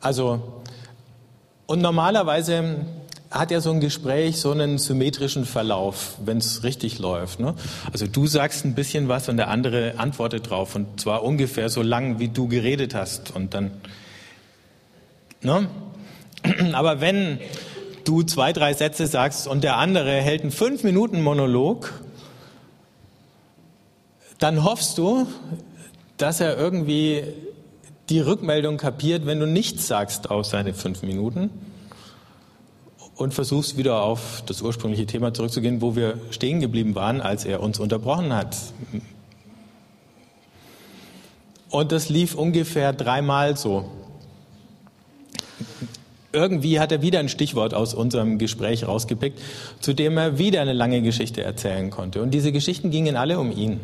[0.00, 0.62] Also,
[1.66, 2.84] und normalerweise
[3.30, 7.40] hat ja so ein Gespräch so einen symmetrischen Verlauf, wenn es richtig läuft.
[7.40, 7.54] Ne?
[7.92, 11.82] Also du sagst ein bisschen was und der andere antwortet drauf und zwar ungefähr so
[11.82, 13.72] lang, wie du geredet hast und dann.
[15.42, 15.68] Ne?
[16.74, 17.40] Aber wenn
[18.04, 21.92] du zwei, drei Sätze sagst und der andere hält einen fünf Minuten Monolog
[24.38, 25.26] dann hoffst du,
[26.16, 27.24] dass er irgendwie
[28.08, 31.50] die Rückmeldung kapiert, wenn du nichts sagst auf seine fünf Minuten.
[33.16, 37.62] und versuchst wieder auf das ursprüngliche Thema zurückzugehen, wo wir stehen geblieben waren, als er
[37.62, 38.56] uns unterbrochen hat.
[41.70, 43.88] Und das lief ungefähr dreimal so.
[46.32, 49.40] Irgendwie hat er wieder ein Stichwort aus unserem Gespräch rausgepickt,
[49.80, 52.20] zu dem er wieder eine lange Geschichte erzählen konnte.
[52.22, 53.78] Und diese Geschichten gingen alle um ihn,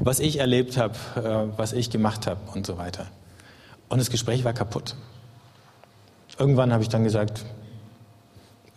[0.00, 3.06] was ich erlebt habe, äh, was ich gemacht habe und so weiter.
[3.88, 4.96] Und das Gespräch war kaputt.
[6.38, 7.44] Irgendwann habe ich dann gesagt,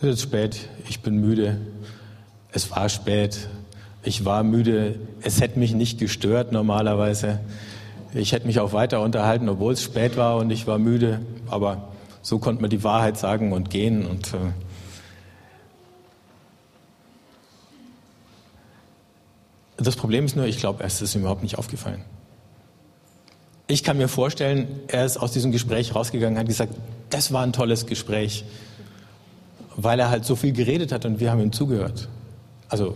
[0.01, 1.61] es ist spät, ich bin müde.
[2.51, 3.49] Es war spät,
[4.03, 4.99] ich war müde.
[5.21, 7.39] Es hätte mich nicht gestört normalerweise.
[8.13, 11.21] Ich hätte mich auch weiter unterhalten, obwohl es spät war und ich war müde.
[11.49, 11.89] Aber
[12.21, 14.05] so konnte man die Wahrheit sagen und gehen.
[14.05, 14.37] Und äh
[19.81, 22.03] das Problem ist nur, ich glaube, es ist ihm überhaupt nicht aufgefallen.
[23.67, 26.73] Ich kann mir vorstellen, er ist aus diesem Gespräch rausgegangen, hat gesagt,
[27.09, 28.43] das war ein tolles Gespräch,
[29.75, 32.09] weil er halt so viel geredet hat und wir haben ihm zugehört.
[32.67, 32.95] Also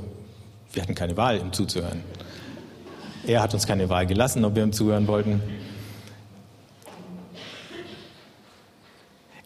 [0.73, 2.03] wir hatten keine Wahl, ihm zuzuhören.
[3.25, 5.41] Er hat uns keine Wahl gelassen, ob wir ihm zuhören wollten.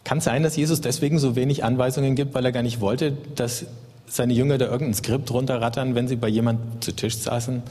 [0.04, 3.12] Kann es sein, dass Jesus deswegen so wenig Anweisungen gibt, weil er gar nicht wollte,
[3.36, 3.66] dass
[4.10, 7.62] seine Jünger da irgendein Skript runterrattern, wenn sie bei jemand zu Tisch saßen?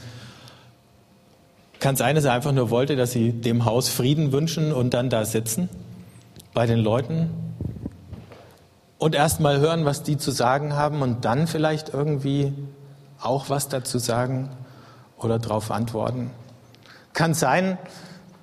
[1.78, 4.92] Kann es sein, dass er einfach nur wollte, dass sie dem Haus Frieden wünschen und
[4.92, 5.68] dann da sitzen?
[6.52, 7.30] bei den Leuten
[8.98, 12.52] und erst mal hören, was die zu sagen haben und dann vielleicht irgendwie
[13.20, 14.50] auch was dazu sagen
[15.16, 16.30] oder darauf antworten.
[17.12, 17.78] Kann sein,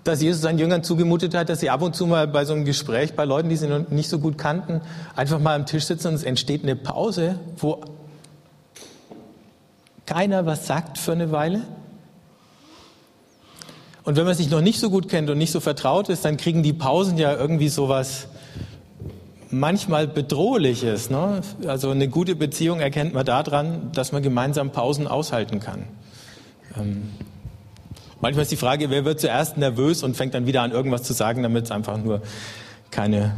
[0.07, 2.65] dass Jesus seinen Jüngern zugemutet hat, dass sie ab und zu mal bei so einem
[2.65, 4.81] Gespräch bei Leuten, die sie noch nicht so gut kannten,
[5.15, 7.81] einfach mal am Tisch sitzen und es entsteht eine Pause, wo
[10.05, 11.61] keiner was sagt für eine Weile
[14.07, 16.37] und wenn man sich noch nicht so gut kennt und nicht so vertraut ist, dann
[16.37, 18.29] kriegen die Pausen ja irgendwie sowas
[19.49, 21.09] manchmal bedrohliches.
[21.09, 21.41] Ne?
[21.67, 25.83] Also eine gute Beziehung erkennt man daran, dass man gemeinsam Pausen aushalten kann.
[26.77, 27.09] Ähm,
[28.21, 31.13] manchmal ist die Frage, wer wird zuerst nervös und fängt dann wieder an, irgendwas zu
[31.13, 32.21] sagen, damit es einfach nur
[32.91, 33.33] keine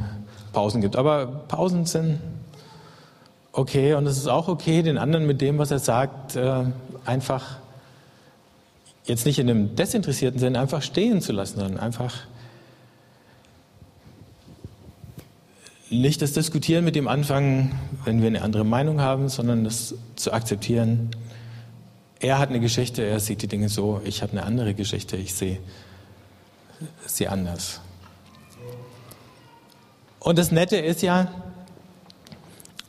[0.53, 0.95] Pausen gibt.
[0.95, 2.19] Aber Pausen sind
[3.51, 6.63] okay und es ist auch okay, den anderen mit dem, was er sagt, äh,
[7.05, 7.57] einfach
[9.05, 12.15] jetzt nicht in einem desinteressierten Sinn einfach stehen zu lassen, sondern einfach
[15.89, 17.71] nicht das Diskutieren mit dem anfangen,
[18.05, 21.09] wenn wir eine andere Meinung haben, sondern das zu akzeptieren.
[22.19, 25.33] Er hat eine Geschichte, er sieht die Dinge so, ich habe eine andere Geschichte, ich
[25.33, 25.59] sehe
[27.05, 27.79] sie anders.
[30.19, 31.31] Und das Nette ist ja,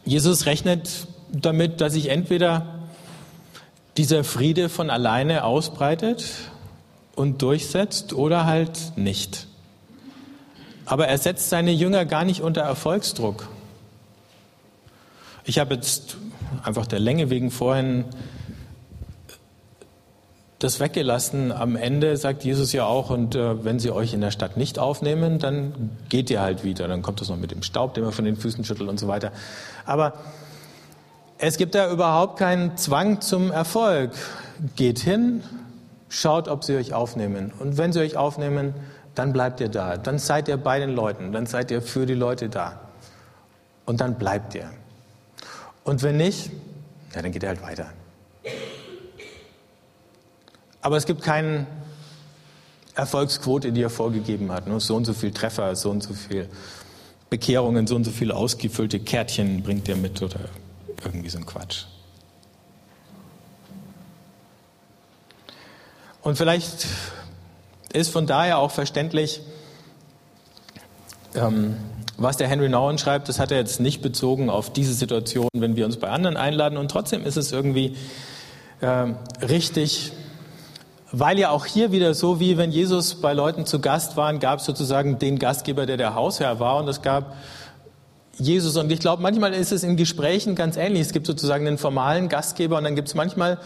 [0.05, 2.81] Jesus rechnet damit, dass ich entweder
[3.97, 6.25] dieser Friede von alleine ausbreitet
[7.14, 9.47] und durchsetzt oder halt nicht.
[10.87, 13.49] Aber er setzt seine Jünger gar nicht unter Erfolgsdruck.
[15.45, 16.16] Ich habe jetzt
[16.64, 18.05] einfach der Länge wegen vorhin
[20.61, 21.51] das weggelassen.
[21.53, 24.79] Am Ende sagt Jesus ja auch, und äh, wenn sie euch in der Stadt nicht
[24.79, 26.87] aufnehmen, dann geht ihr halt wieder.
[26.87, 29.09] Dann kommt das noch mit dem Staub, den man von den Füßen schüttelt und so
[29.09, 29.33] weiter.
[29.87, 30.12] Aber
[31.38, 34.12] es gibt da überhaupt keinen Zwang zum Erfolg.
[34.77, 35.42] Geht hin,
[36.11, 37.53] schaut, ob sie euch aufnehmen.
[37.59, 38.75] Und wenn sie euch aufnehmen,
[39.14, 39.96] dann bleibt ihr da.
[39.96, 41.33] Dann seid ihr bei den Leuten.
[41.33, 42.81] Dann seid ihr für die Leute da.
[43.87, 44.70] Und dann bleibt ihr.
[45.85, 46.51] Und wenn nicht,
[47.14, 47.87] ja, dann geht ihr halt weiter.
[50.83, 51.66] Aber es gibt keine
[52.95, 54.66] Erfolgsquote, die er vorgegeben hat.
[54.66, 56.49] Nur so und so viel Treffer, so und so viel
[57.29, 60.40] Bekehrungen, so und so viele ausgefüllte Kärtchen bringt ihr mit oder
[61.05, 61.85] irgendwie so ein Quatsch.
[66.23, 66.87] Und vielleicht
[67.93, 69.40] ist von daher auch verständlich,
[71.35, 71.77] ähm,
[72.19, 75.77] was der Henry Nouwen schreibt, das hat er jetzt nicht bezogen auf diese Situation, wenn
[75.77, 76.77] wir uns bei anderen einladen.
[76.77, 77.97] Und trotzdem ist es irgendwie
[78.81, 79.07] äh,
[79.43, 80.12] richtig,
[81.12, 84.61] weil ja auch hier wieder so, wie wenn Jesus bei Leuten zu Gast war, gab
[84.61, 86.77] es sozusagen den Gastgeber, der der Hausherr war.
[86.77, 87.35] Und es gab
[88.38, 88.77] Jesus.
[88.77, 91.03] Und ich glaube, manchmal ist es in Gesprächen ganz ähnlich.
[91.03, 93.59] Es gibt sozusagen einen formalen Gastgeber und dann gibt es manchmal,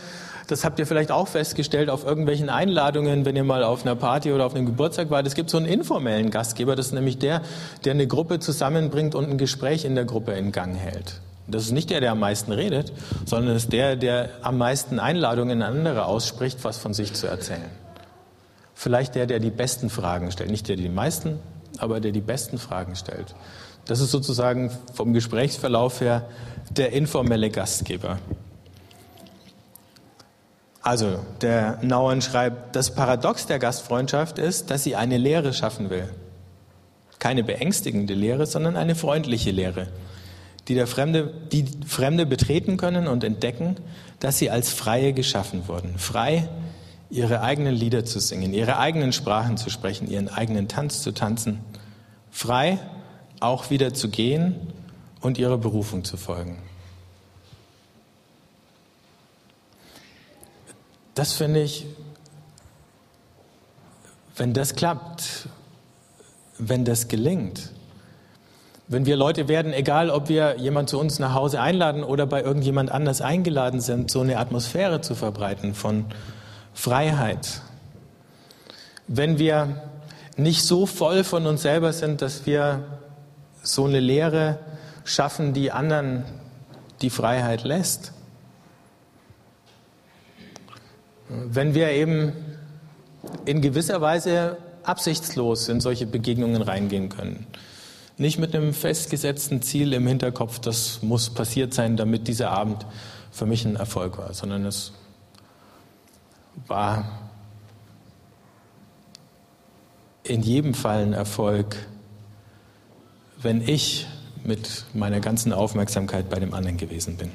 [0.49, 4.33] das habt ihr vielleicht auch festgestellt, auf irgendwelchen Einladungen, wenn ihr mal auf einer Party
[4.33, 6.77] oder auf einem Geburtstag wart, es gibt so einen informellen Gastgeber.
[6.77, 7.43] Das ist nämlich der,
[7.85, 11.21] der eine Gruppe zusammenbringt und ein Gespräch in der Gruppe in Gang hält.
[11.47, 12.93] Das ist nicht der, der am meisten redet,
[13.27, 17.71] sondern ist der, der am meisten Einladungen an andere ausspricht, was von sich zu erzählen.
[18.75, 20.51] Vielleicht der, der die besten Fragen stellt.
[20.51, 21.39] Nicht der, der die meisten,
[21.79, 23.35] aber der die besten Fragen stellt.
[23.85, 26.27] Das ist sozusagen vom Gesprächsverlauf her
[26.71, 28.19] der informelle Gastgeber.
[30.81, 36.09] Also, der Nauern schreibt, das Paradox der Gastfreundschaft ist, dass sie eine Lehre schaffen will.
[37.19, 39.89] Keine beängstigende Lehre, sondern eine freundliche Lehre,
[40.69, 43.77] die der Fremde, die Fremde betreten können und entdecken,
[44.21, 45.99] dass sie als Freie geschaffen wurden.
[45.99, 46.49] Frei,
[47.11, 51.61] ihre eigenen Lieder zu singen, ihre eigenen Sprachen zu sprechen, ihren eigenen Tanz zu tanzen.
[52.31, 52.79] Frei,
[53.41, 54.57] auch wieder zu gehen
[55.21, 56.59] und ihrer Berufung zu folgen.
[61.15, 61.87] Das finde ich,
[64.37, 65.49] wenn das klappt,
[66.59, 67.74] wenn das gelingt,
[68.87, 72.43] wenn wir Leute werden, egal ob wir jemand zu uns nach Hause einladen oder bei
[72.43, 76.05] irgendjemand anders eingeladen sind, so eine Atmosphäre zu verbreiten von
[76.75, 77.63] Freiheit.
[79.07, 79.83] Wenn wir
[80.37, 82.85] nicht so voll von uns selber sind, dass wir
[83.63, 84.59] so eine Lehre
[85.05, 86.25] schaffen, die anderen
[87.01, 88.13] die Freiheit lässt.
[91.29, 92.33] Wenn wir eben
[93.47, 97.47] in gewisser Weise absichtslos in solche Begegnungen reingehen können.
[98.17, 102.87] Nicht mit einem festgesetzten Ziel im Hinterkopf, das muss passiert sein, damit dieser Abend
[103.33, 104.93] für mich ein Erfolg war, sondern es
[106.69, 107.05] war
[110.23, 111.77] in jedem Fall ein Erfolg,
[113.43, 114.07] wenn ich
[114.45, 117.33] mit meiner ganzen Aufmerksamkeit bei dem anderen gewesen bin.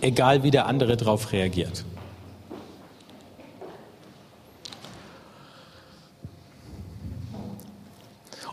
[0.00, 1.84] Egal wie der andere darauf reagiert.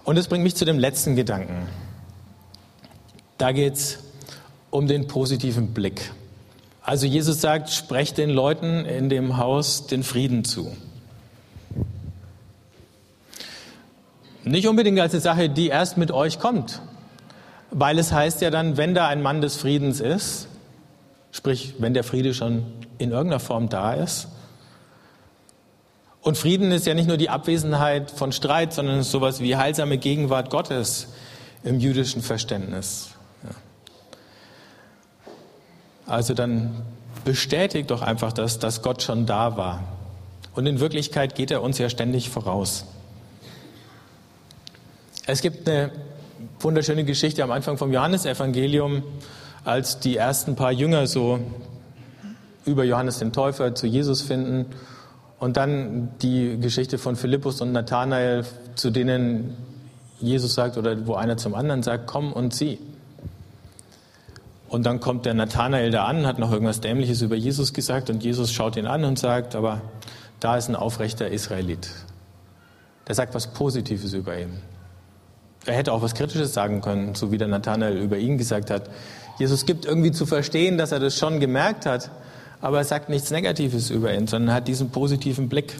[0.03, 1.67] Und das bringt mich zu dem letzten Gedanken.
[3.37, 3.99] Da geht es
[4.69, 6.11] um den positiven Blick.
[6.83, 10.75] Also Jesus sagt, sprecht den Leuten in dem Haus den Frieden zu.
[14.43, 16.81] Nicht unbedingt als eine Sache, die erst mit euch kommt,
[17.69, 20.47] weil es heißt ja dann, wenn da ein Mann des Friedens ist,
[21.31, 22.65] sprich, wenn der Friede schon
[22.97, 24.29] in irgendeiner Form da ist,
[26.21, 29.97] und Frieden ist ja nicht nur die Abwesenheit von Streit, sondern ist sowas wie heilsame
[29.97, 31.07] Gegenwart Gottes
[31.63, 33.09] im jüdischen Verständnis.
[33.43, 33.49] Ja.
[36.05, 36.83] Also dann
[37.25, 39.83] bestätigt doch einfach das, dass Gott schon da war.
[40.53, 42.85] Und in Wirklichkeit geht er uns ja ständig voraus.
[45.25, 45.91] Es gibt eine
[46.59, 49.01] wunderschöne Geschichte am Anfang vom Johannesevangelium,
[49.63, 51.39] als die ersten paar Jünger so
[52.65, 54.67] über Johannes den Täufer zu Jesus finden
[55.41, 59.57] und dann die Geschichte von Philippus und Nathanael, zu denen
[60.19, 62.77] Jesus sagt oder wo einer zum anderen sagt, komm und sieh.
[64.69, 68.23] Und dann kommt der Nathanael da an, hat noch irgendwas Dämliches über Jesus gesagt und
[68.23, 69.81] Jesus schaut ihn an und sagt, aber
[70.39, 71.89] da ist ein aufrechter Israelit.
[73.07, 74.61] Der sagt was Positives über ihn.
[75.65, 78.91] Er hätte auch was Kritisches sagen können, so wie der Nathanael über ihn gesagt hat.
[79.39, 82.11] Jesus gibt irgendwie zu verstehen, dass er das schon gemerkt hat,
[82.61, 85.75] aber er sagt nichts Negatives über ihn, sondern hat diesen positiven Blick.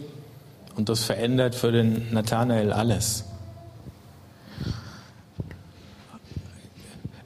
[0.76, 3.24] Und das verändert für den Nathanael alles.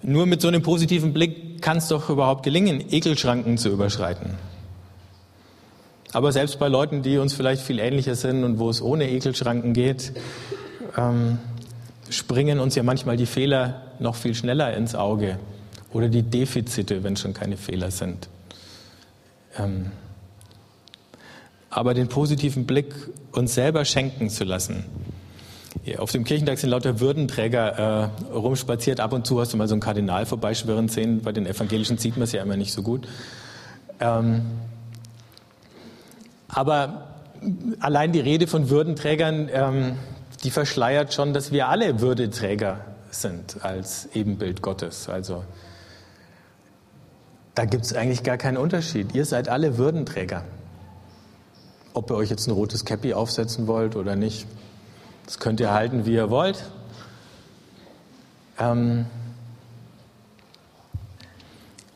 [0.02, 4.34] Nur mit so einem positiven Blick kann es doch überhaupt gelingen, Ekelschranken zu überschreiten.
[6.12, 9.72] Aber selbst bei Leuten, die uns vielleicht viel ähnlicher sind und wo es ohne Ekelschranken
[9.72, 10.12] geht,
[10.96, 11.38] ähm,
[12.08, 15.38] springen uns ja manchmal die Fehler noch viel schneller ins Auge
[15.92, 18.28] oder die Defizite, wenn schon keine Fehler sind.
[19.58, 19.92] Ähm,
[21.70, 22.94] aber den positiven Blick
[23.32, 24.84] uns selber schenken zu lassen.
[25.98, 28.98] Auf dem Kirchentag sind lauter Würdenträger äh, rumspaziert.
[28.98, 31.20] Ab und zu hast du mal so einen Kardinal vorbeischwirren sehen.
[31.22, 33.06] Bei den Evangelischen sieht man es ja immer nicht so gut.
[34.00, 34.42] Ähm,
[36.48, 37.08] aber
[37.80, 39.92] allein die Rede von Würdenträgern, ähm,
[40.42, 45.08] die verschleiert schon, dass wir alle Würdeträger sind als Ebenbild Gottes.
[45.08, 45.44] Also
[47.56, 49.14] da gibt es eigentlich gar keinen Unterschied.
[49.14, 50.44] Ihr seid alle Würdenträger.
[51.94, 54.46] Ob ihr euch jetzt ein rotes Käppi aufsetzen wollt oder nicht,
[55.24, 56.62] das könnt ihr halten, wie ihr wollt.
[58.60, 59.06] Ähm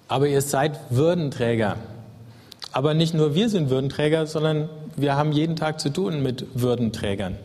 [0.09, 1.77] aber ihr seid Würdenträger.
[2.73, 7.37] Aber nicht nur wir sind Würdenträger, sondern wir haben jeden Tag zu tun mit Würdenträgern.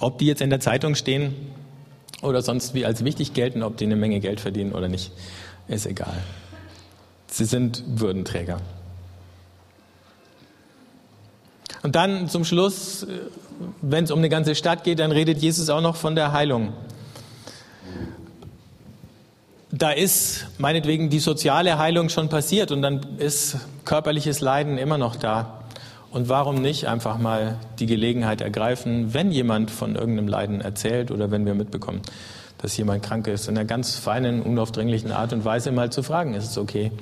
[0.00, 1.51] Ob die jetzt in der Zeitung stehen
[2.22, 5.12] oder sonst wie als wichtig gelten, ob die eine Menge Geld verdienen oder nicht,
[5.68, 6.16] ist egal.
[7.26, 8.60] Sie sind Würdenträger.
[11.82, 13.06] Und dann zum Schluss,
[13.80, 16.72] wenn es um eine ganze Stadt geht, dann redet Jesus auch noch von der Heilung.
[19.72, 25.16] Da ist meinetwegen die soziale Heilung schon passiert und dann ist körperliches Leiden immer noch
[25.16, 25.61] da.
[26.12, 31.30] Und warum nicht einfach mal die Gelegenheit ergreifen, wenn jemand von irgendeinem Leiden erzählt oder
[31.30, 32.02] wenn wir mitbekommen,
[32.58, 36.34] dass jemand krank ist, in einer ganz feinen, unaufdringlichen Art und Weise mal zu fragen,
[36.34, 36.92] ist es okay,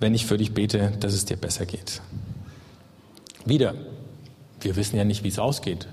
[0.00, 2.00] wenn ich für dich bete, dass es dir besser geht.
[3.44, 3.74] Wieder,
[4.62, 5.86] wir wissen ja nicht, wie es ausgeht.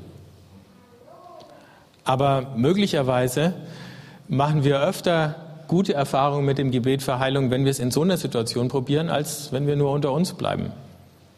[2.06, 3.54] Aber möglicherweise
[4.30, 8.02] machen wir öfter gute Erfahrungen mit dem Gebet für Heilung, wenn wir es in so
[8.02, 10.74] einer Situation probieren, als wenn wir nur unter uns bleiben.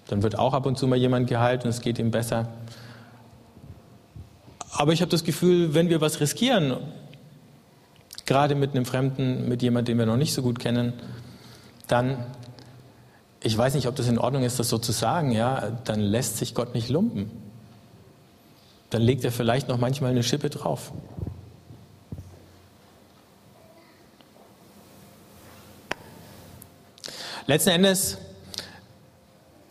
[0.08, 2.50] Dann wird auch ab und zu mal jemand geheilt und es geht ihm besser.
[4.72, 6.78] Aber ich habe das Gefühl, wenn wir was riskieren,
[8.26, 10.94] gerade mit einem Fremden, mit jemandem, den wir noch nicht so gut kennen,
[11.88, 12.18] dann,
[13.44, 16.38] ich weiß nicht, ob das in Ordnung ist, das so zu sagen, ja, dann lässt
[16.38, 17.30] sich Gott nicht lumpen.
[18.90, 20.94] Dann legt er vielleicht noch manchmal eine Schippe drauf.
[27.48, 28.18] Letzten Endes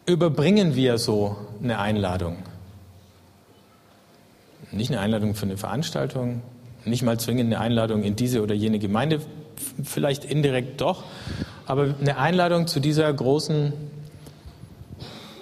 [0.07, 2.39] überbringen wir so eine Einladung.
[4.73, 6.43] Nicht eine Einladung für eine Veranstaltung,
[6.85, 9.21] nicht mal zwingend eine Einladung in diese oder jene Gemeinde,
[9.85, 11.05] vielleicht indirekt doch,
[11.67, 13.73] aber eine Einladung zu dieser großen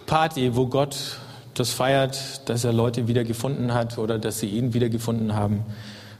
[0.07, 1.19] Party, wo Gott
[1.55, 5.65] das feiert, dass er Leute wieder gefunden hat oder dass sie ihn wieder gefunden haben,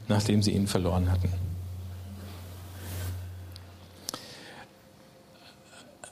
[0.07, 1.48] nachdem sie ihn verloren hatten.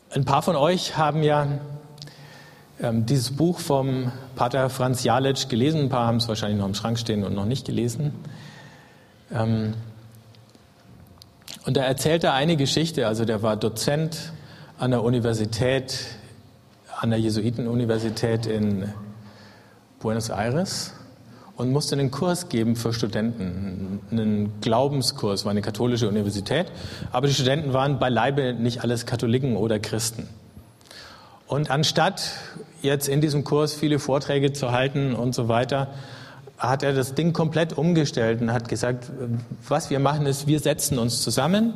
[0.09, 1.59] Ein paar von euch haben ja
[2.79, 5.81] ähm, dieses Buch vom Pater Franz Jalic gelesen.
[5.81, 8.13] Ein paar haben es wahrscheinlich noch im Schrank stehen und noch nicht gelesen.
[9.33, 9.73] Ähm,
[11.65, 13.05] und da erzählt er eine Geschichte.
[13.05, 14.31] Also der war Dozent
[14.79, 16.05] an der Universität,
[17.01, 18.93] an der Jesuitenuniversität in
[19.99, 20.93] Buenos Aires
[21.57, 26.67] und musste einen Kurs geben für Studenten, einen Glaubenskurs, war eine katholische Universität,
[27.11, 30.29] aber die Studenten waren beileibe nicht alles Katholiken oder Christen.
[31.47, 32.31] Und anstatt
[32.81, 35.87] jetzt in diesem Kurs viele Vorträge zu halten und so weiter,
[36.59, 39.11] hat er das Ding komplett umgestellt und hat gesagt,
[39.67, 41.73] was wir machen ist, wir setzen uns zusammen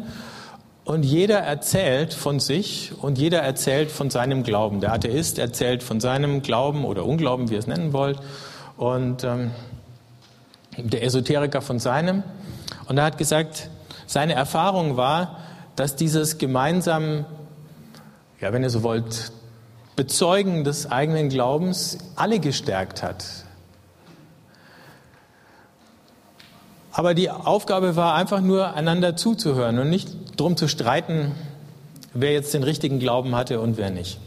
[0.85, 4.79] und jeder erzählt von sich und jeder erzählt von seinem Glauben.
[4.79, 8.19] Der Atheist erzählt von seinem Glauben oder Unglauben, wie ihr es nennen wollt.
[8.77, 9.51] Und ähm,
[10.77, 12.23] der Esoteriker von seinem.
[12.87, 13.69] Und er hat gesagt,
[14.07, 15.37] seine Erfahrung war,
[15.75, 17.25] dass dieses gemeinsam,
[18.39, 19.31] ja, wenn ihr so wollt,
[19.95, 23.25] Bezeugen des eigenen Glaubens alle gestärkt hat.
[26.91, 31.31] Aber die Aufgabe war einfach nur, einander zuzuhören und nicht darum zu streiten,
[32.13, 34.19] wer jetzt den richtigen Glauben hatte und wer nicht.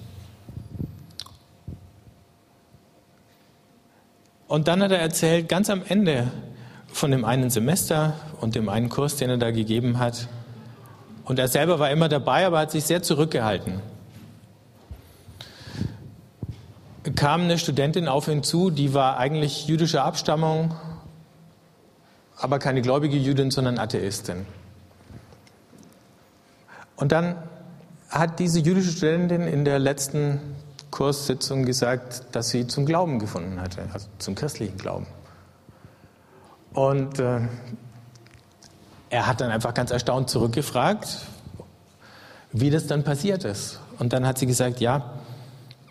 [4.55, 6.30] Und dann hat er erzählt, ganz am Ende
[6.86, 10.28] von dem einen Semester und dem einen Kurs, den er da gegeben hat.
[11.24, 13.80] Und er selber war immer dabei, aber hat sich sehr zurückgehalten.
[17.16, 20.76] Kam eine Studentin auf ihn zu, die war eigentlich jüdischer Abstammung,
[22.36, 24.46] aber keine gläubige Jüdin, sondern Atheistin.
[26.94, 27.34] Und dann
[28.09, 30.38] hat diese jüdische Studentin in der letzten
[30.95, 35.09] Kurssitzung gesagt, dass sie zum Glauben gefunden hatte, also zum christlichen Glauben.
[36.72, 37.40] Und äh,
[39.11, 41.18] er hat dann einfach ganz erstaunt zurückgefragt,
[42.53, 43.80] wie das dann passiert ist.
[43.99, 45.14] Und dann hat sie gesagt, ja,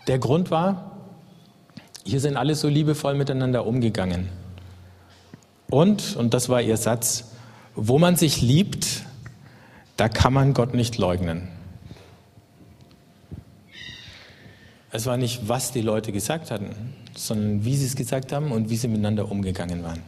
[0.06, 0.92] der Grund war,
[2.04, 4.30] hier sind alle so liebevoll miteinander umgegangen.
[5.68, 7.24] Und, und das war ihr Satz,
[7.74, 9.04] wo man sich liebt,
[9.98, 11.53] da kann man Gott nicht leugnen.
[14.94, 16.70] Es war nicht, was die Leute gesagt hatten,
[17.16, 20.00] sondern wie sie es gesagt haben und wie sie miteinander umgegangen waren.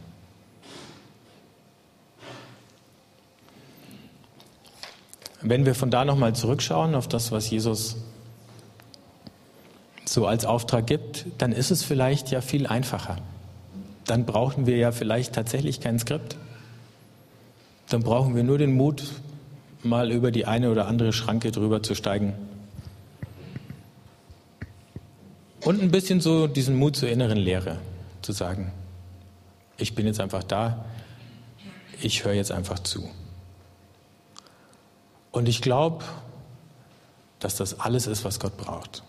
[5.41, 7.97] Wenn wir von da nochmal zurückschauen auf das, was Jesus
[10.05, 13.17] so als Auftrag gibt, dann ist es vielleicht ja viel einfacher.
[14.05, 16.37] Dann brauchen wir ja vielleicht tatsächlich kein Skript.
[17.89, 19.03] Dann brauchen wir nur den Mut,
[19.83, 22.35] mal über die eine oder andere Schranke drüber zu steigen
[25.67, 27.79] Und ein bisschen so diesen Mut zur inneren Lehre,
[28.21, 28.71] zu sagen,
[29.77, 30.85] ich bin jetzt einfach da,
[32.01, 33.09] ich höre jetzt einfach zu.
[35.33, 36.05] Und ich glaube,
[37.39, 39.03] dass das alles ist, was Gott braucht.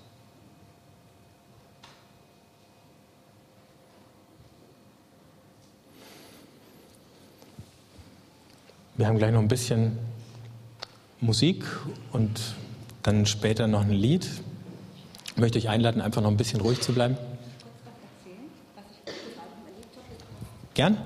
[8.96, 9.96] Wir haben gleich noch ein bisschen
[11.20, 11.64] Musik
[12.10, 12.56] und
[13.04, 14.28] dann später noch ein Lied.
[15.38, 17.16] Möchte euch einladen, einfach noch ein bisschen ruhig zu bleiben.
[20.74, 20.96] Gern?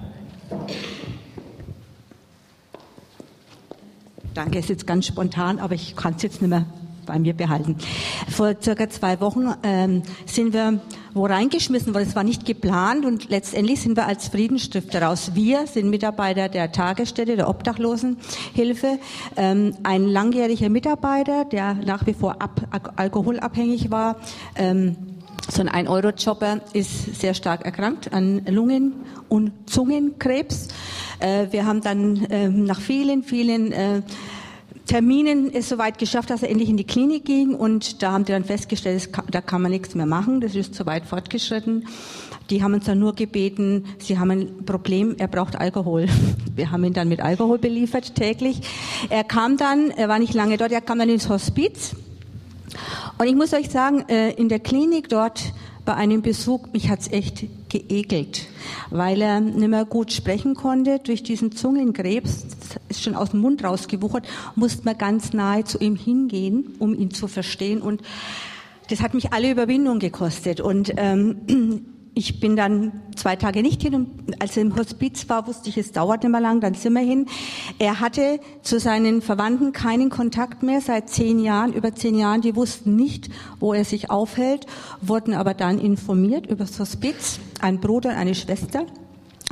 [4.33, 6.65] Danke, ist jetzt ganz spontan, aber ich kann es jetzt nicht mehr
[7.05, 7.77] bei mir behalten.
[8.31, 10.81] Vor circa zwei Wochen ähm, sind wir
[11.15, 12.07] wo reingeschmissen worden.
[12.09, 15.33] Es war nicht geplant und letztendlich sind wir als Friedensstifter raus.
[15.35, 18.99] Wir sind Mitarbeiter der Tagesstätte, der Obdachlosenhilfe.
[19.37, 22.63] Ähm, ein langjähriger Mitarbeiter, der nach wie vor ab,
[22.97, 24.17] alkoholabhängig war,
[24.57, 24.97] ähm,
[25.51, 28.93] so ein 1-Euro-Jobber ist sehr stark erkrankt an Lungen-
[29.29, 30.69] und Zungenkrebs.
[31.19, 34.03] Äh, wir haben dann äh, nach vielen, vielen äh,
[34.87, 38.33] Terminen es soweit geschafft, dass er endlich in die Klinik ging und da haben die
[38.33, 41.87] dann festgestellt, da kann man nichts mehr machen, das ist zu weit fortgeschritten.
[42.51, 46.07] Die haben uns dann nur gebeten, sie haben ein Problem, er braucht Alkohol.
[46.55, 48.61] Wir haben ihn dann mit Alkohol beliefert täglich.
[49.09, 51.95] Er kam dann, er war nicht lange dort, er kam dann ins Hospiz.
[53.17, 55.55] Und ich muss euch sagen, äh, in der Klinik dort
[55.87, 58.47] bei einem Besuch, mich hat's echt geekelt,
[58.91, 61.01] weil er nicht mehr gut sprechen konnte.
[61.03, 62.47] Durch diesen Zungenkrebs,
[62.89, 67.11] ist schon aus dem Mund rausgewuchert, musste man ganz nahe zu ihm hingehen, um ihn
[67.11, 67.81] zu verstehen.
[67.81, 68.03] Und
[68.91, 70.61] das hat mich alle Überwindung gekostet.
[70.61, 75.47] Und ähm, ich bin dann zwei Tage nicht hin und als er im Hospiz war,
[75.47, 77.27] wusste ich, es dauert nicht mehr lang, dann sind wir hin.
[77.79, 82.43] Er hatte zu seinen Verwandten keinen Kontakt mehr seit zehn Jahren, über zehn Jahren.
[82.43, 84.67] Die wussten nicht, wo er sich aufhält,
[85.01, 87.41] wurden aber dann informiert über das Hospiz.
[87.61, 88.85] Ein Bruder, eine Schwester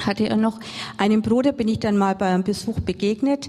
[0.02, 0.60] hatte er noch.
[0.98, 3.48] Einem Bruder bin ich dann mal bei einem Besuch begegnet.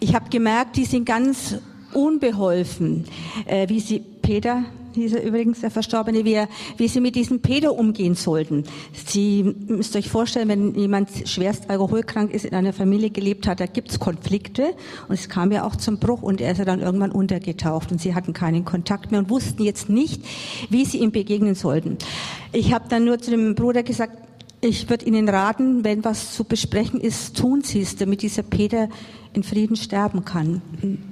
[0.00, 1.56] Ich habe gemerkt, die sind ganz
[1.92, 3.04] unbeholfen,
[3.46, 4.64] äh, wie sie Peter
[5.00, 8.64] dieser übrigens der Verstorbene, wie, er, wie sie mit diesem Pedo umgehen sollten.
[8.92, 13.66] Sie müsst euch vorstellen, wenn jemand schwerst alkoholkrank ist, in einer Familie gelebt hat, da
[13.66, 14.74] gibt's Konflikte
[15.08, 18.00] und es kam ja auch zum Bruch und er ist ja dann irgendwann untergetaucht und
[18.00, 20.22] sie hatten keinen Kontakt mehr und wussten jetzt nicht,
[20.70, 21.98] wie sie ihm begegnen sollten.
[22.52, 24.27] Ich habe dann nur zu dem Bruder gesagt,
[24.60, 28.88] ich würde Ihnen raten, wenn was zu besprechen ist, tun Sie es, damit dieser Peter
[29.32, 30.62] in Frieden sterben kann.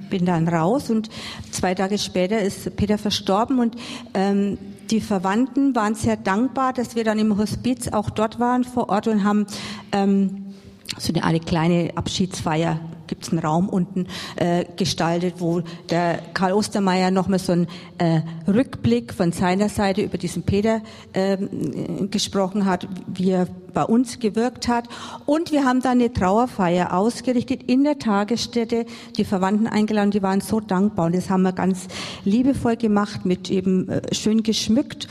[0.09, 1.09] Bin dann raus und
[1.51, 3.75] zwei Tage später ist Peter verstorben und
[4.13, 4.57] ähm,
[4.89, 9.07] die Verwandten waren sehr dankbar, dass wir dann im Hospiz auch dort waren vor Ort
[9.07, 9.45] und haben
[9.91, 10.46] ähm,
[10.97, 16.53] so eine, eine kleine Abschiedsfeier gibt es einen Raum unten äh, gestaltet, wo der Karl
[16.53, 17.67] Ostermeier nochmal so einen
[17.97, 20.81] äh, Rückblick von seiner Seite über diesen Peter
[21.13, 21.37] äh,
[22.11, 24.89] gesprochen hat, wie er bei uns gewirkt hat.
[25.25, 28.85] Und wir haben dann eine Trauerfeier ausgerichtet in der Tagesstätte,
[29.17, 31.87] die Verwandten eingeladen, die waren so dankbar und das haben wir ganz
[32.25, 35.07] liebevoll gemacht, mit eben äh, schön geschmückt.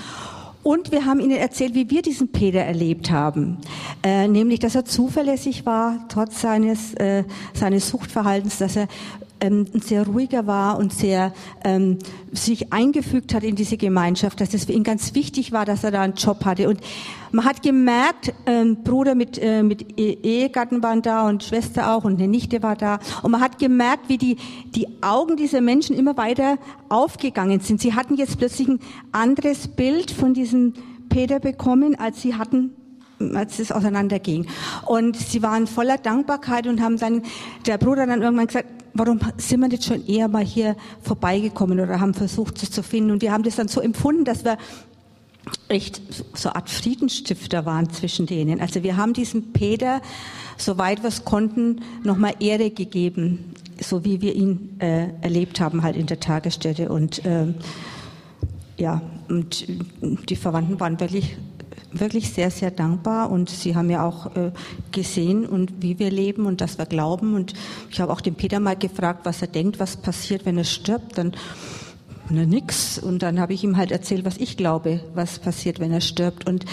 [0.66, 3.58] Und wir haben ihnen erzählt, wie wir diesen Peter erlebt haben.
[4.02, 7.22] Äh, nämlich, dass er zuverlässig war, trotz seines, äh,
[7.54, 8.88] seines Suchtverhaltens, dass er
[9.41, 11.32] ähm, sehr ruhiger war und sehr
[11.64, 11.99] ähm,
[12.32, 15.91] sich eingefügt hat in diese Gemeinschaft, dass es für ihn ganz wichtig war, dass er
[15.91, 16.68] da einen Job hatte.
[16.68, 16.80] Und
[17.32, 22.05] man hat gemerkt, ähm, Bruder mit, äh, mit e-, Ehegatten waren da und Schwester auch
[22.05, 22.99] und eine Nichte war da.
[23.22, 24.37] Und man hat gemerkt, wie die,
[24.74, 26.59] die Augen dieser Menschen immer weiter
[26.89, 27.80] aufgegangen sind.
[27.80, 28.80] Sie hatten jetzt plötzlich ein
[29.12, 30.74] anderes Bild von diesem
[31.09, 32.70] Peter bekommen, als sie hatten
[33.34, 34.47] als es auseinanderging.
[34.84, 37.22] Und sie waren voller Dankbarkeit und haben dann,
[37.66, 38.66] der Bruder dann irgendwann gesagt,
[38.99, 43.11] warum sind wir nicht schon eher mal hier vorbeigekommen oder haben versucht, es zu finden.
[43.11, 44.59] Und die haben das dann so empfunden, dass wir
[45.68, 46.01] echt
[46.34, 48.61] so eine Art Friedensstifter waren zwischen denen.
[48.61, 50.01] Also wir haben diesem Peter,
[50.57, 55.97] soweit wir es konnten, nochmal Ehre gegeben, so wie wir ihn äh, erlebt haben halt
[55.97, 56.88] in der Tagesstätte.
[56.88, 57.47] Und äh,
[58.76, 59.66] ja, und
[60.28, 61.36] die Verwandten waren wirklich
[62.01, 63.30] wirklich sehr, sehr dankbar.
[63.30, 64.53] Und sie haben ja auch äh,
[64.92, 67.34] gesehen und wie wir leben und dass wir glauben.
[67.34, 67.55] Und
[67.90, 71.18] ich habe auch den Peter mal gefragt, was er denkt, was passiert, wenn er stirbt,
[71.18, 71.32] dann
[72.28, 72.99] na nix.
[72.99, 76.47] Und dann habe ich ihm halt erzählt, was ich glaube, was passiert, wenn er stirbt.
[76.47, 76.64] Und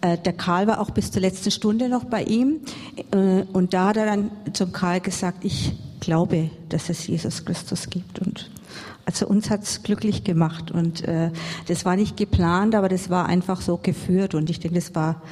[0.00, 2.60] äh, der Karl war auch bis zur letzten Stunde noch bei ihm.
[3.10, 7.90] Äh, und da hat er dann zum Karl gesagt, ich glaube, dass es Jesus Christus
[7.90, 8.18] gibt.
[8.18, 8.50] Und
[9.06, 11.30] also uns hat's glücklich gemacht und äh,
[11.68, 15.22] das war nicht geplant, aber das war einfach so geführt und ich denke, das war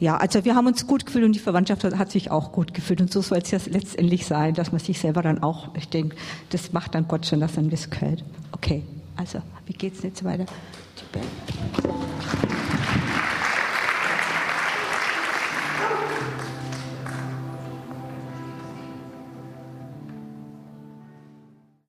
[0.00, 3.00] ja, also wir haben uns gut gefühlt und die Verwandtschaft hat sich auch gut gefühlt
[3.00, 6.16] und so soll es ja letztendlich sein, dass man sich selber dann auch, ich denke,
[6.50, 8.24] das macht dann Gott schon, dass dann das gehört.
[8.52, 8.82] Okay,
[9.16, 10.46] also wie geht's jetzt weiter?
[10.98, 11.04] Die